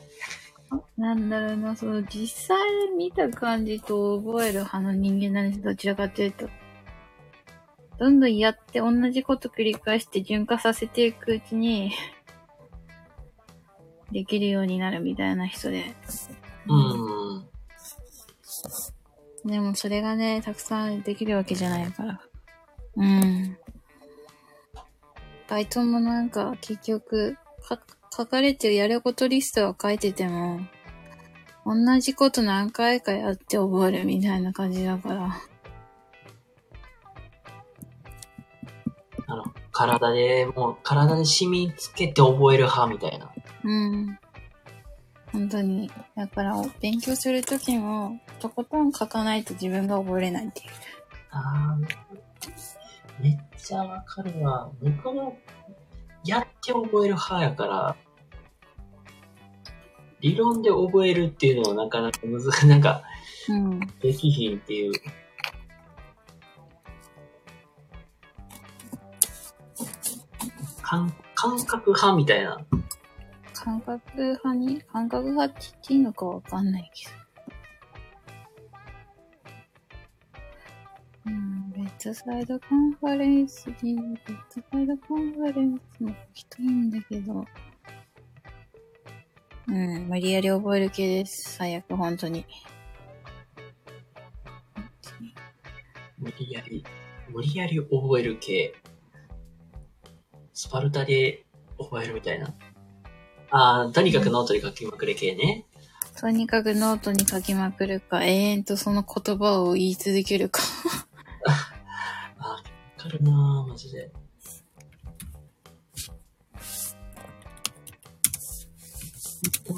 [0.97, 2.59] なんだろうな、その実際
[2.97, 6.49] 見た感じと覚える派の人間なんです、どちらかというと。
[7.99, 11.93] どんどんやって同じこと繰り返して順化させていくうちに、
[14.11, 15.95] できるようになるみたいな人で。
[16.66, 17.47] うん。
[19.45, 22.20] でもそれがね、たくさんできるわけじゃないから。
[22.97, 23.59] うん。
[25.49, 27.37] バイトもなんか結局、
[27.68, 27.79] か
[28.17, 30.61] 書かれてるやることリストは書いてても、
[31.67, 35.41] 同じこと何回かやって覚えるみたいな感じだから。
[39.27, 43.33] あの、体で、もう、体で染みつけて覚える派みたいな。
[43.65, 44.19] うん。
[45.33, 45.91] 本当に。
[46.15, 50.67] だから、勉強するときも、とことん書かないと自分が覚えれないっていう。
[51.31, 54.71] あーめっちゃわかるわ。
[54.83, 55.39] 僕も、
[56.25, 57.97] やって覚える派やから、
[60.25, 62.66] 理論で覚えるっていうのはなかなか難しい。
[62.72, 63.03] なんか、
[63.47, 63.81] うん。
[64.01, 64.93] できひんっていう。
[70.81, 72.59] 感感覚派みたいな。
[73.53, 77.12] 感覚派に、感覚派って言っていいのかわかんないけど。
[81.27, 84.16] うん、ベッドサイドカンファレンスに、ベッ
[84.57, 87.45] ドサイドカンファレンスもきたいんだけど、
[89.67, 91.55] うん、無理やり覚える系です。
[91.55, 92.45] 最悪、本当に。
[96.19, 96.85] 無理やり、
[97.31, 98.75] 無理やり覚える系。
[100.53, 101.45] スパルタで
[101.79, 102.55] 覚えるみたいな。
[103.51, 105.65] ああ、とにかくノートに書きまくる系ね。
[106.21, 110.62] とにかくノートに書きまくるか、永遠とその言葉を言い続けるか。
[111.47, 111.73] あ
[112.39, 112.62] あ、わ
[112.97, 114.12] かるなーマジで。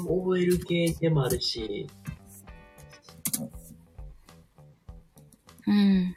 [0.05, 1.87] 覚える系でもあるし、
[5.67, 6.15] うん。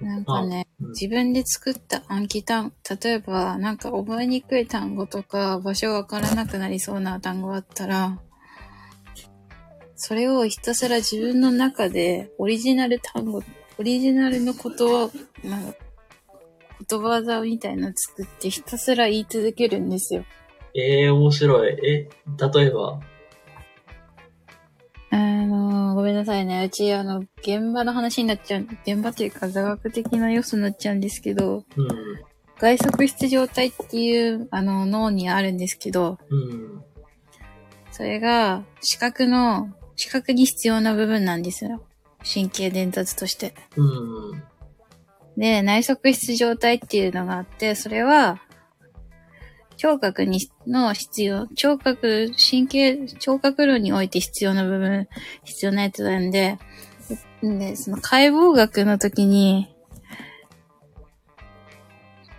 [0.00, 8.18] なんかね、うん自分で作った暗記単語、例えばなんか覚えにくい単語とか場所わからなくなりそうな単語あったら、
[9.96, 13.42] それをひたすら自分の中でオリジナル単語、
[13.78, 15.10] オリジナルの言葉、
[15.44, 15.78] なんか
[16.88, 20.24] 言葉座みたいなの作ってひたすら言い続けるんですよ。
[20.74, 21.72] ええー、面白い。
[21.86, 22.08] え、
[22.54, 23.00] 例えば？
[25.12, 26.64] あの、ごめんなさいね。
[26.64, 31.88] うち、あの、現場の話になっちゃう、現場というか座学的な要素になっちゃうんですけど、うん。
[32.60, 36.84] 外側質状態っていう、あの、脳にあるんですけど、うん。
[37.90, 41.82] それが、視覚の、視覚に必要な部分なんですよ。
[42.22, 43.54] 神経伝達として。
[43.76, 43.82] う
[44.36, 44.42] ん。
[45.36, 48.40] で、内側質状態っていうのがあって、それは、
[49.80, 55.08] 聴覚に、の必要、聴覚、神経、聴覚論において必要な部分、
[55.44, 56.58] 必要なやつなんで、
[57.42, 59.74] で、その解剖学の時に、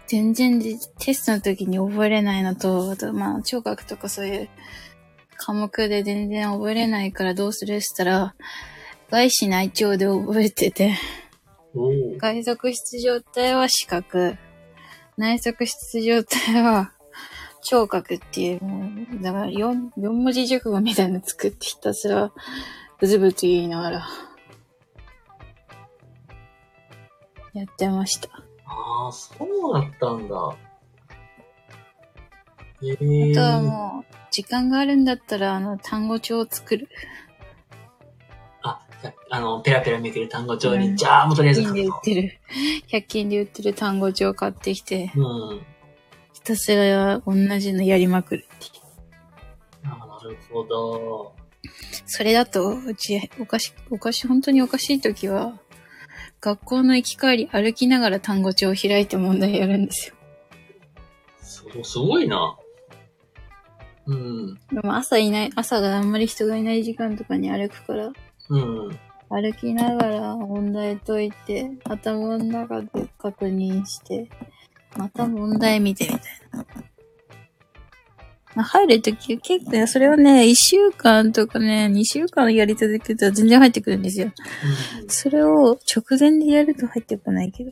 [0.06, 4.50] 全然でテストの時に覚えれないのと、あとまあ、聴覚とかそういう
[5.38, 8.36] 科目で全然覚えれないからどうするって言ったら、
[9.10, 10.96] 外視内聴で覚えてて、
[12.20, 14.38] 外側質状態は視覚、
[15.18, 16.94] 内側質状態は
[17.64, 18.60] 聴覚っていう、
[19.22, 22.32] だから4、四文字熟語みたいなの作ってひたすら
[23.00, 24.08] ブツブツ言いながら
[27.54, 28.30] やってました。
[28.66, 30.56] ああ、そうだったんだ。
[32.84, 36.88] えあとはー、もう、時間があるんだったら、あの、単語帳を作る。
[38.64, 38.80] あ、
[39.30, 42.40] あの、ペラペラめくる単語帳に、うんじゃあ、もうとりあえず100均で売書くってる、
[42.90, 45.20] 100均で売ってる単語帳を買ってきて、と。
[45.20, 45.71] うん。
[46.44, 48.82] ひたすら同じのやりまくるっていう。
[49.84, 51.36] あなるほど。
[52.08, 55.60] それだと、うち、おかし、おかし、本当におかしい時は、
[56.42, 60.16] 学校の行き帰り歩きながら単語帳を開いて問題やるんですよ。
[61.42, 62.58] そう、すごいな。
[64.08, 64.56] うん。
[64.74, 68.12] でも朝いない、朝があんまり人がいない時間とかに歩くから、
[68.50, 69.00] うん。
[69.30, 74.28] 歩きながら問題解いて、頭の中で確認して、
[74.98, 76.22] また問題見てみたい
[76.52, 76.66] な。
[78.54, 84.28] まあ、入るとき結構ね、それをね、1週間とかね、2週間やり続けたら全然入ってくるんですよ。
[85.02, 87.72] うんそれを直前でやると入ってこないけど。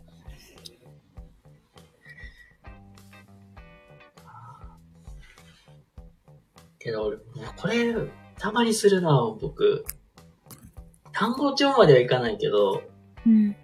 [6.80, 7.18] けど、俺、
[7.58, 7.94] これ、
[8.38, 9.10] たまにするな、
[9.40, 9.86] 僕。
[11.12, 12.84] 単語帳まではいかないけど、
[13.26, 13.56] うん。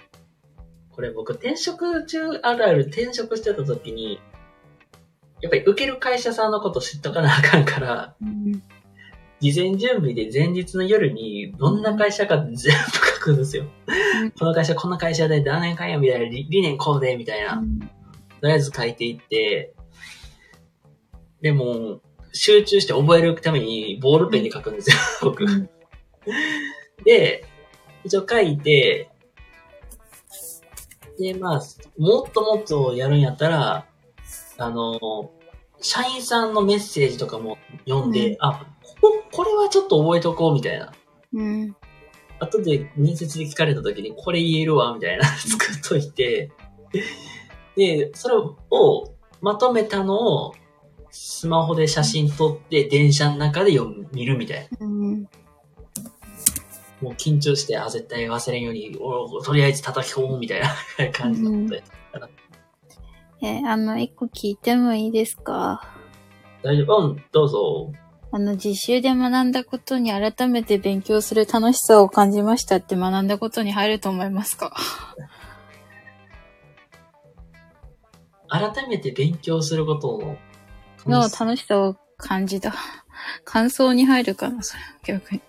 [0.95, 4.21] これ僕転職中あるある転職してた時に、
[5.41, 8.63] やっぱり受ける会社さんのこと知っとかなあかんから、うん。
[9.41, 12.73] 事前準備で前日の夜にどんな会社か全部書
[13.19, 13.65] くんですよ。
[14.21, 17.61] うんこの会社こんな会社で何年間やみたいな理理念こうでみたいな。
[18.39, 19.73] とりあえず書いていって、
[21.41, 21.99] でも、
[22.31, 25.43] 集中して覚えるためにボールペンで書くんですよ、僕。
[25.43, 25.69] うん
[27.03, 27.45] で、
[28.03, 29.09] 一応書いて、
[31.18, 31.61] で、まあ、
[31.97, 33.86] もっともっとやるんやったら、
[34.57, 35.32] あの、
[35.82, 37.57] 社員さんのメッセージとかも
[37.88, 40.93] 読んで、うんあ、ここ、これはちょっと覚えとこうみたいな。
[41.34, 41.76] うん。
[42.39, 46.51] 後で面接で聞かれた時にこれ言えるわ、みたいな作っといて、
[47.76, 50.55] で、それをまとめたのを
[51.11, 54.86] スマホで写真撮って電車の中で読む見るみたいな。
[54.86, 55.28] うん。
[57.01, 60.69] もう緊張して、あ、絶対忘れんように、おとりあえず叩き込むみたいな
[61.11, 61.75] 感じだった
[62.19, 62.29] よ
[63.41, 65.81] え、あの、一個聞いてもいいですか？
[66.63, 66.97] 大丈夫？
[66.97, 67.91] うん、どうぞ。
[68.31, 74.75] あの、実習で学んだことに改めて勉強する楽しさを感じましたって学んだことに入ると思いますか？
[78.47, 80.37] 改めて勉強すること
[81.05, 82.73] のの楽しさ楽しさを感じた。
[83.43, 84.81] 感想に入るかな、それ。
[85.03, 85.41] 逆に。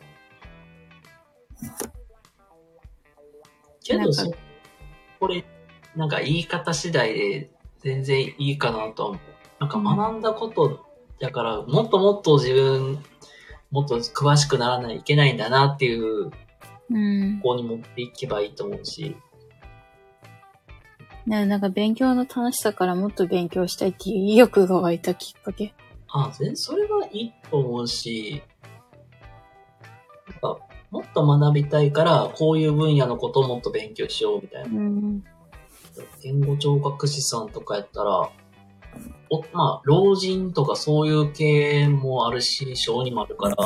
[3.82, 4.32] けどそ、
[5.20, 5.44] これ、
[5.94, 7.50] なんか言い方次第で
[7.80, 9.20] 全然いいかなとは思う。
[9.60, 10.84] なんか学んだこと
[11.20, 13.02] だから、もっともっと自分、
[13.70, 16.30] もっと詳しくならないといけないんだなっていう
[16.90, 17.40] うん。
[17.40, 19.16] 方に持っていけばいいと思うし。
[21.26, 25.74] ね、なんか勉強の楽しさからもっと勉強したいっていう意欲が湧いたきっかけ。
[26.08, 28.42] あ、全然それはいいと思うし、
[30.28, 34.80] なんか、もっと学びたいから、こういう分野のことをもっと勉強しようみたいな。
[34.80, 35.24] うん。
[36.22, 38.30] 言語聴覚士さんとかやったら、
[39.30, 43.56] おまあ、老人とかそういう系もあるし、小児もあるから、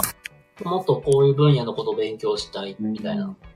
[0.65, 3.27] もっとこういう分野のことを勉強したいみたいな。
[3.27, 3.50] みり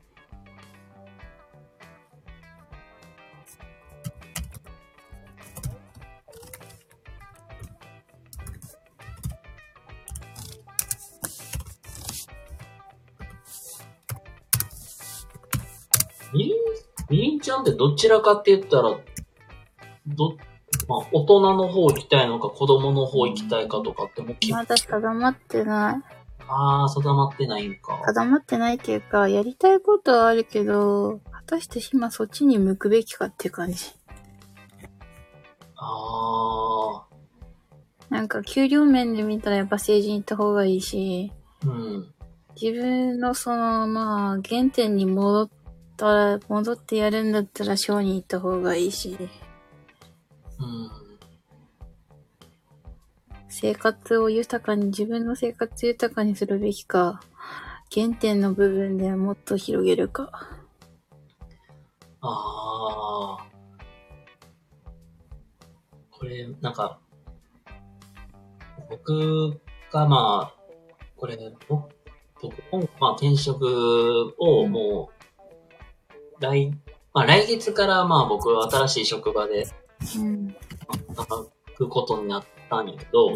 [17.14, 18.98] みりんちゃんってどちらかって言ったら、
[20.08, 20.36] ど、
[20.88, 26.14] まあ、大人の方行きたいのか子供の方行きたいかとかってもうき、まだ定まってない。
[26.48, 28.02] ああ、定まってないんか。
[28.04, 33.92] 定まってないっていうか、やりたいことはあるけど、果たして今そっちに向くべきかっていう感じ。
[35.76, 37.14] ああ、
[38.10, 41.32] なんか給料面で見たらやっぱ政治に行った方がいいし、
[41.64, 42.12] うん。
[42.60, 45.48] 自分のその、まあ、原点に戻っ
[45.97, 49.16] たら、戻ってやるんだったら小に行った方がいいし、
[50.59, 50.90] うん。
[53.49, 57.20] 生活を豊かに、自分の生活豊かにするべきか、
[57.92, 60.30] 原点の部分でもっと広げるか。
[62.20, 63.47] ああ。
[66.11, 66.99] これ、なんか、
[68.90, 69.61] 僕
[69.92, 70.64] がまあ、
[71.16, 71.38] これ、
[71.68, 71.95] 僕、
[72.70, 75.13] 今まあ転職をもう、
[76.41, 76.70] 来、
[77.12, 79.66] まあ来月からまあ僕は新しい職場で
[80.18, 80.55] うん。
[81.16, 83.30] 働くことになったんやけど、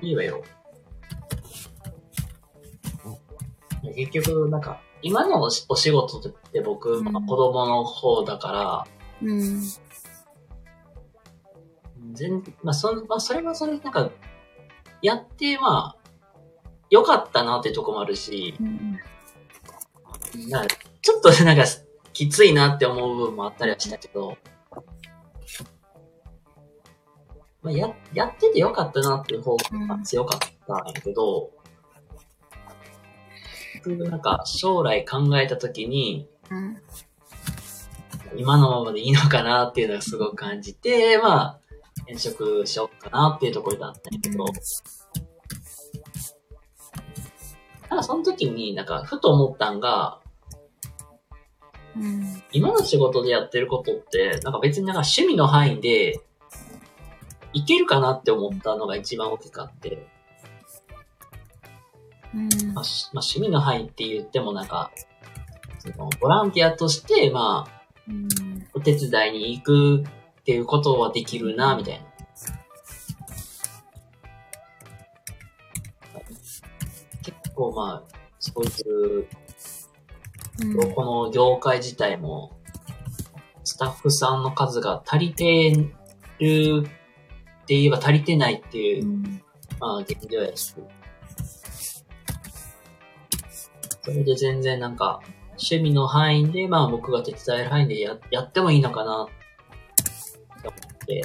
[0.00, 0.42] いいわよ。
[3.94, 8.86] 結局、なんか、今のお仕事って僕、まあうん子供の方だか
[9.22, 9.60] ら、うん。
[12.12, 14.10] 全、まあ、そん、まあ、それはそれ、なんか、
[15.02, 15.97] やって、まあ、
[16.90, 18.98] 良かったなってとこもあるし、うん。
[20.48, 20.66] な
[21.02, 21.64] ちょっとなんか、
[22.12, 24.36] きついなって思う部分もあったりはしたけど、
[27.62, 31.50] まあ、や、やってて良かったなっていう方が強かったんやけど、
[33.86, 36.76] なんか、将来考えたときに、うん。
[38.36, 41.60] 今のままでいいのかなっていうのがすごく感じて、まあ、
[42.02, 44.44] 転職しようかなっていうところだったんやけど、
[47.90, 50.20] なんかその時になんかふと思ったんが、
[51.96, 52.42] うん。
[52.52, 56.20] 今の仕事でやってることって、なんか別になんか趣味の範囲で、
[57.52, 60.06] いけるかなって思ったのが一番大きかって、
[62.34, 62.74] うん。
[62.74, 64.90] まあ、しまあ、趣味の範囲って言ってもなんか、
[65.78, 68.28] そのボランティアとして、まあ、うん。
[68.74, 70.04] お手伝いに行く
[70.40, 72.07] っていうことはできるな、みたいな。
[77.58, 79.26] 構まあ、そういう、
[80.62, 80.94] うん。
[80.94, 82.52] この業界自体も、
[83.64, 85.72] スタッフさんの数が足りて
[86.38, 89.42] るって言えば足りてないっていう、うん。
[89.80, 90.74] まあ現状やし。
[94.02, 101.24] それで全然なんか、趣味の範囲で、まあ僕が手伝える範囲でややってもいいのかなって思って。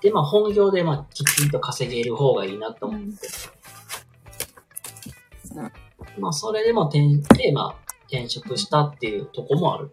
[0.00, 3.59] で、まあ本業でまあきちんと稼げる方がいいなと思って。
[6.18, 9.92] まあそれでも転、で、まあ転職したっていうとこもある。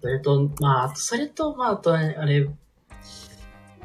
[0.00, 2.48] それと、まあ、それと、まあ、あと、あれ、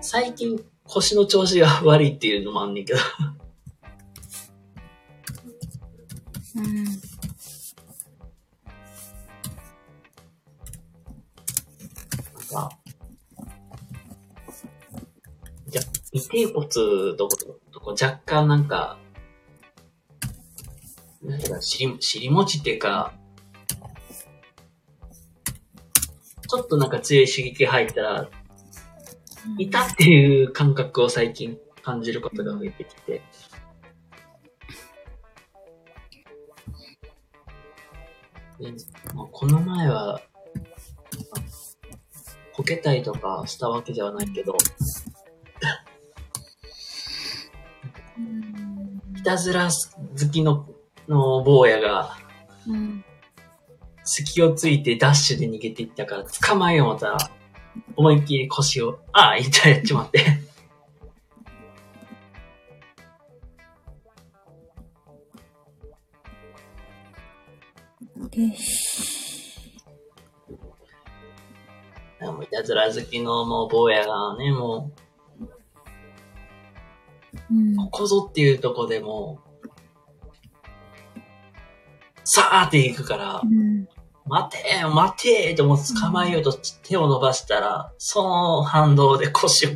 [0.01, 2.99] 最近腰の調子が悪いっていうのもあんねんけど、
[16.17, 16.67] じゃ、尾てい骨
[17.15, 17.35] とこ
[17.71, 18.97] とこ若干なんか、
[21.23, 23.13] なんか尻、尻餅っていうか、
[26.49, 28.29] ちょっとなんか強い刺激入ったら、
[29.57, 33.21] いたっていう感覚を最近感じることが増えてきて。
[38.59, 38.73] で
[39.13, 41.57] まあ、この前は、まあ
[42.57, 44.57] こけたりとかしたわけではないけど、
[48.17, 49.01] うん。
[49.17, 50.67] いたずら好きの、
[51.07, 52.17] の坊やが、
[52.67, 53.03] うん。
[54.03, 57.17] 隙をついてダッシュで逃げていったから、捕まえよう思ったら、
[57.95, 60.47] 思いっきり腰を、ああ、痛いやっちまって。
[68.37, 69.81] よし。
[72.21, 75.06] もういたずら好きのもう坊やがね、もう
[77.53, 79.47] んう、ここぞっていうとこでもう、
[82.23, 83.87] さーって行くからう、ん。
[84.25, 89.69] 待てー待てーってもう捕まえようと手を伸ばしたら、その反動で腰を、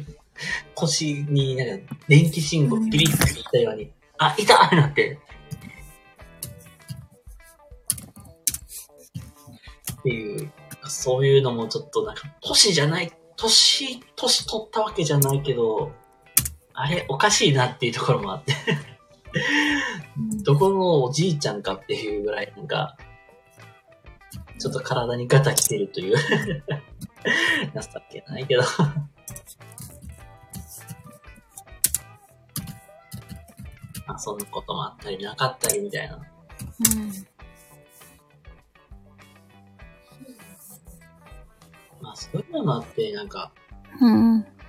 [0.75, 5.19] 腰になんか電気信号ピリッといったように、あ、いたってなって。
[9.99, 10.51] っていう、
[10.87, 15.91] そういうのもちょっとなんか、年じゃない、年、年取ったわけじゃないけど、
[16.81, 18.55] あれ、おかしいなっていうところもあって、
[20.43, 22.97] どこのおじいちゃんかっていうぐらいなんか、
[24.57, 26.17] ちょっと体にガタ来てるという。
[26.17, 28.63] 情けないけど。
[34.07, 36.17] まあ、そんなこともあったりなかったりみたいな。
[42.01, 43.51] まあ、そういうのもあって、なんか、
[44.01, 44.60] うん。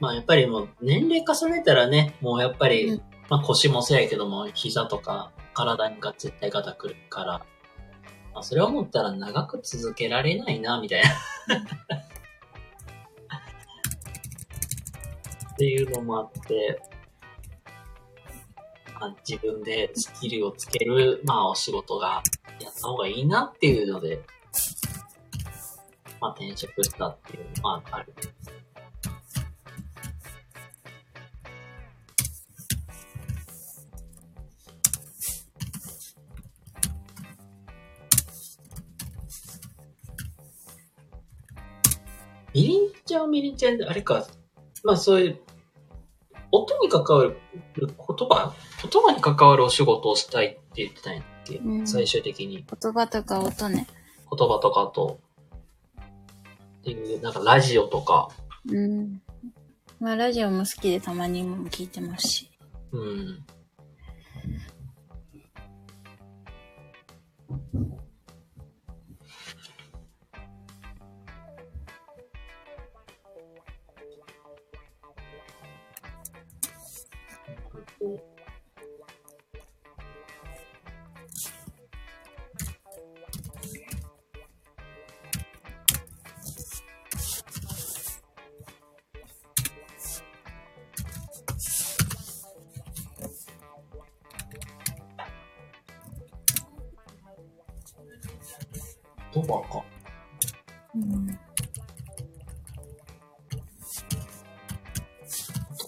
[0.00, 0.04] うん。
[0.04, 7.32] まあやっぱりもう年齢重ねたらね、もうやっぱり、うんまあ腰もそうやけども、膝とか体にが絶対ガタくるから、
[8.32, 11.08] まあそれを思ったら長く続けられないな、みたいな。
[15.52, 16.80] っていうのもあって、
[19.00, 22.22] まあ、自分でスキルをつける、まあお仕事が
[22.60, 24.20] やった方がいいなっていうので、
[26.20, 28.14] まあ転職したっていうのはある。
[42.58, 44.26] みりんちゃんはみりんちゃんで、あれか、
[44.82, 45.38] まあそういう、
[46.50, 47.36] 音に関わる、
[47.76, 48.52] 言葉
[48.82, 52.64] 言葉に関わるお仕事をしたいって言ってたんやっけ、うん最終的に。
[52.64, 53.86] 言葉とか音ね。
[54.30, 55.20] 言葉とかと、
[56.80, 58.28] っていう、なんかラジオとか、
[58.68, 59.22] うん。
[60.00, 62.50] まあ、ラジオも好きでたまにも聞いてますし。
[62.92, 63.44] うん。
[99.48, 99.84] 言葉か。
[100.94, 101.26] うん。
[101.26, 101.36] 言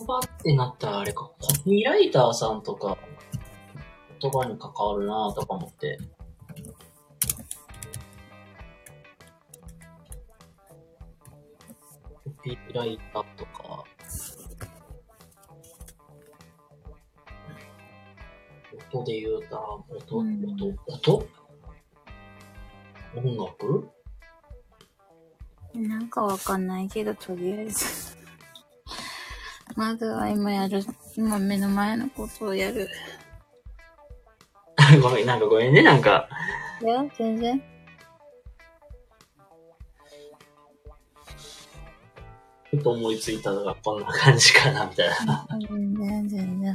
[0.07, 2.97] 葉ってなったらあれか、コピーライターさんとか、
[4.21, 5.99] 言葉に関わるなとか思って。
[12.25, 13.85] コピーライターとか、
[18.93, 21.30] 音で言うたら、音、音音？
[26.31, 27.85] わかんないけど、とりあえず。
[29.77, 30.83] まずは今やる、
[31.17, 32.89] 今目の前のことをやる。
[35.03, 36.29] ごめん、なんかごめんね、なんか。
[36.83, 37.63] いや、全然。
[42.71, 45.47] ふと思いついたのがこんな感じかな、みたいな。
[45.69, 46.73] 全然、全然。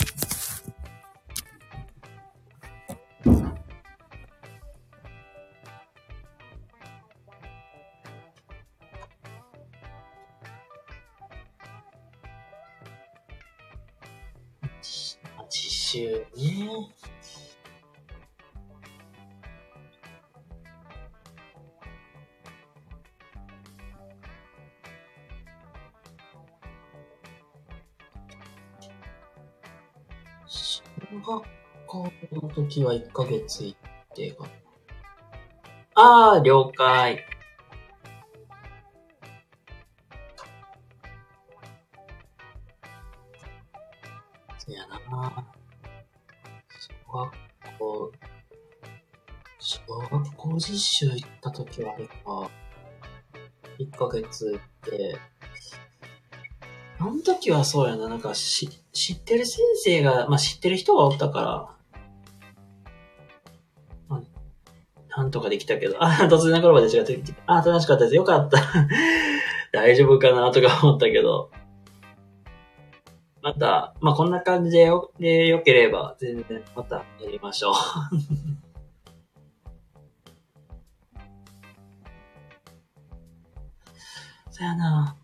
[32.75, 34.35] 時は1ヶ月行って。
[35.95, 37.25] ああ、了解。
[44.57, 45.47] そやな。
[47.07, 47.31] 小学
[47.79, 48.11] 校、
[49.59, 49.79] 小
[50.11, 52.51] 学校実習行った時はあれか。
[53.79, 55.17] 1ヶ月行って、
[56.99, 61.75] あの時はそうやな、なんかし知ってる先生が、まあ知ってる人がおったから、
[65.25, 68.15] なんとかできたけど、 あ、突然の頃まで違って、あ、楽しかったです。
[68.15, 68.59] よかった。
[69.73, 71.49] 大丈夫かなとか思ったけど、
[73.41, 77.73] また、まあこんな感じでよ、でよければ、全然またやりましょう。
[84.51, 85.17] そやな。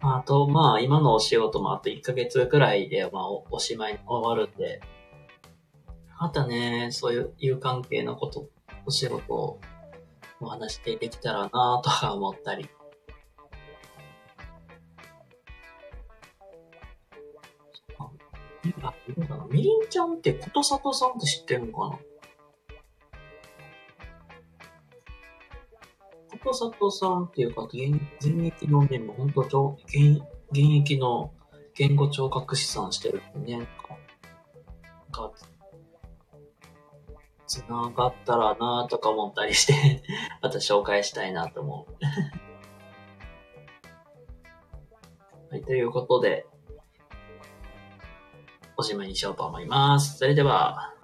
[0.00, 4.80] あ、と、まあ、今のお仕事もあと1ヶ月くらいで、まあお、おしまいに終わるんで、
[6.22, 8.48] またね、そういう、いう関係のこと、
[8.86, 9.58] お仕事を
[10.40, 12.68] お話してできたらなとか思ったり。
[19.50, 21.98] みりんちゃんってことさとさんって知ってるのかな？
[26.38, 30.20] ことさとさんっていうか、現現役のね、もうほんと現、
[30.52, 31.32] 現役の
[31.74, 35.51] 言語聴覚士さんしてるんでね、なんか、なんか
[37.52, 40.02] つながったらなとか思ったりして、
[40.40, 41.96] また紹介したいなと思う。
[45.52, 46.46] はい、ということで、
[48.78, 50.16] おしまいにしようと思います。
[50.16, 50.94] それでは、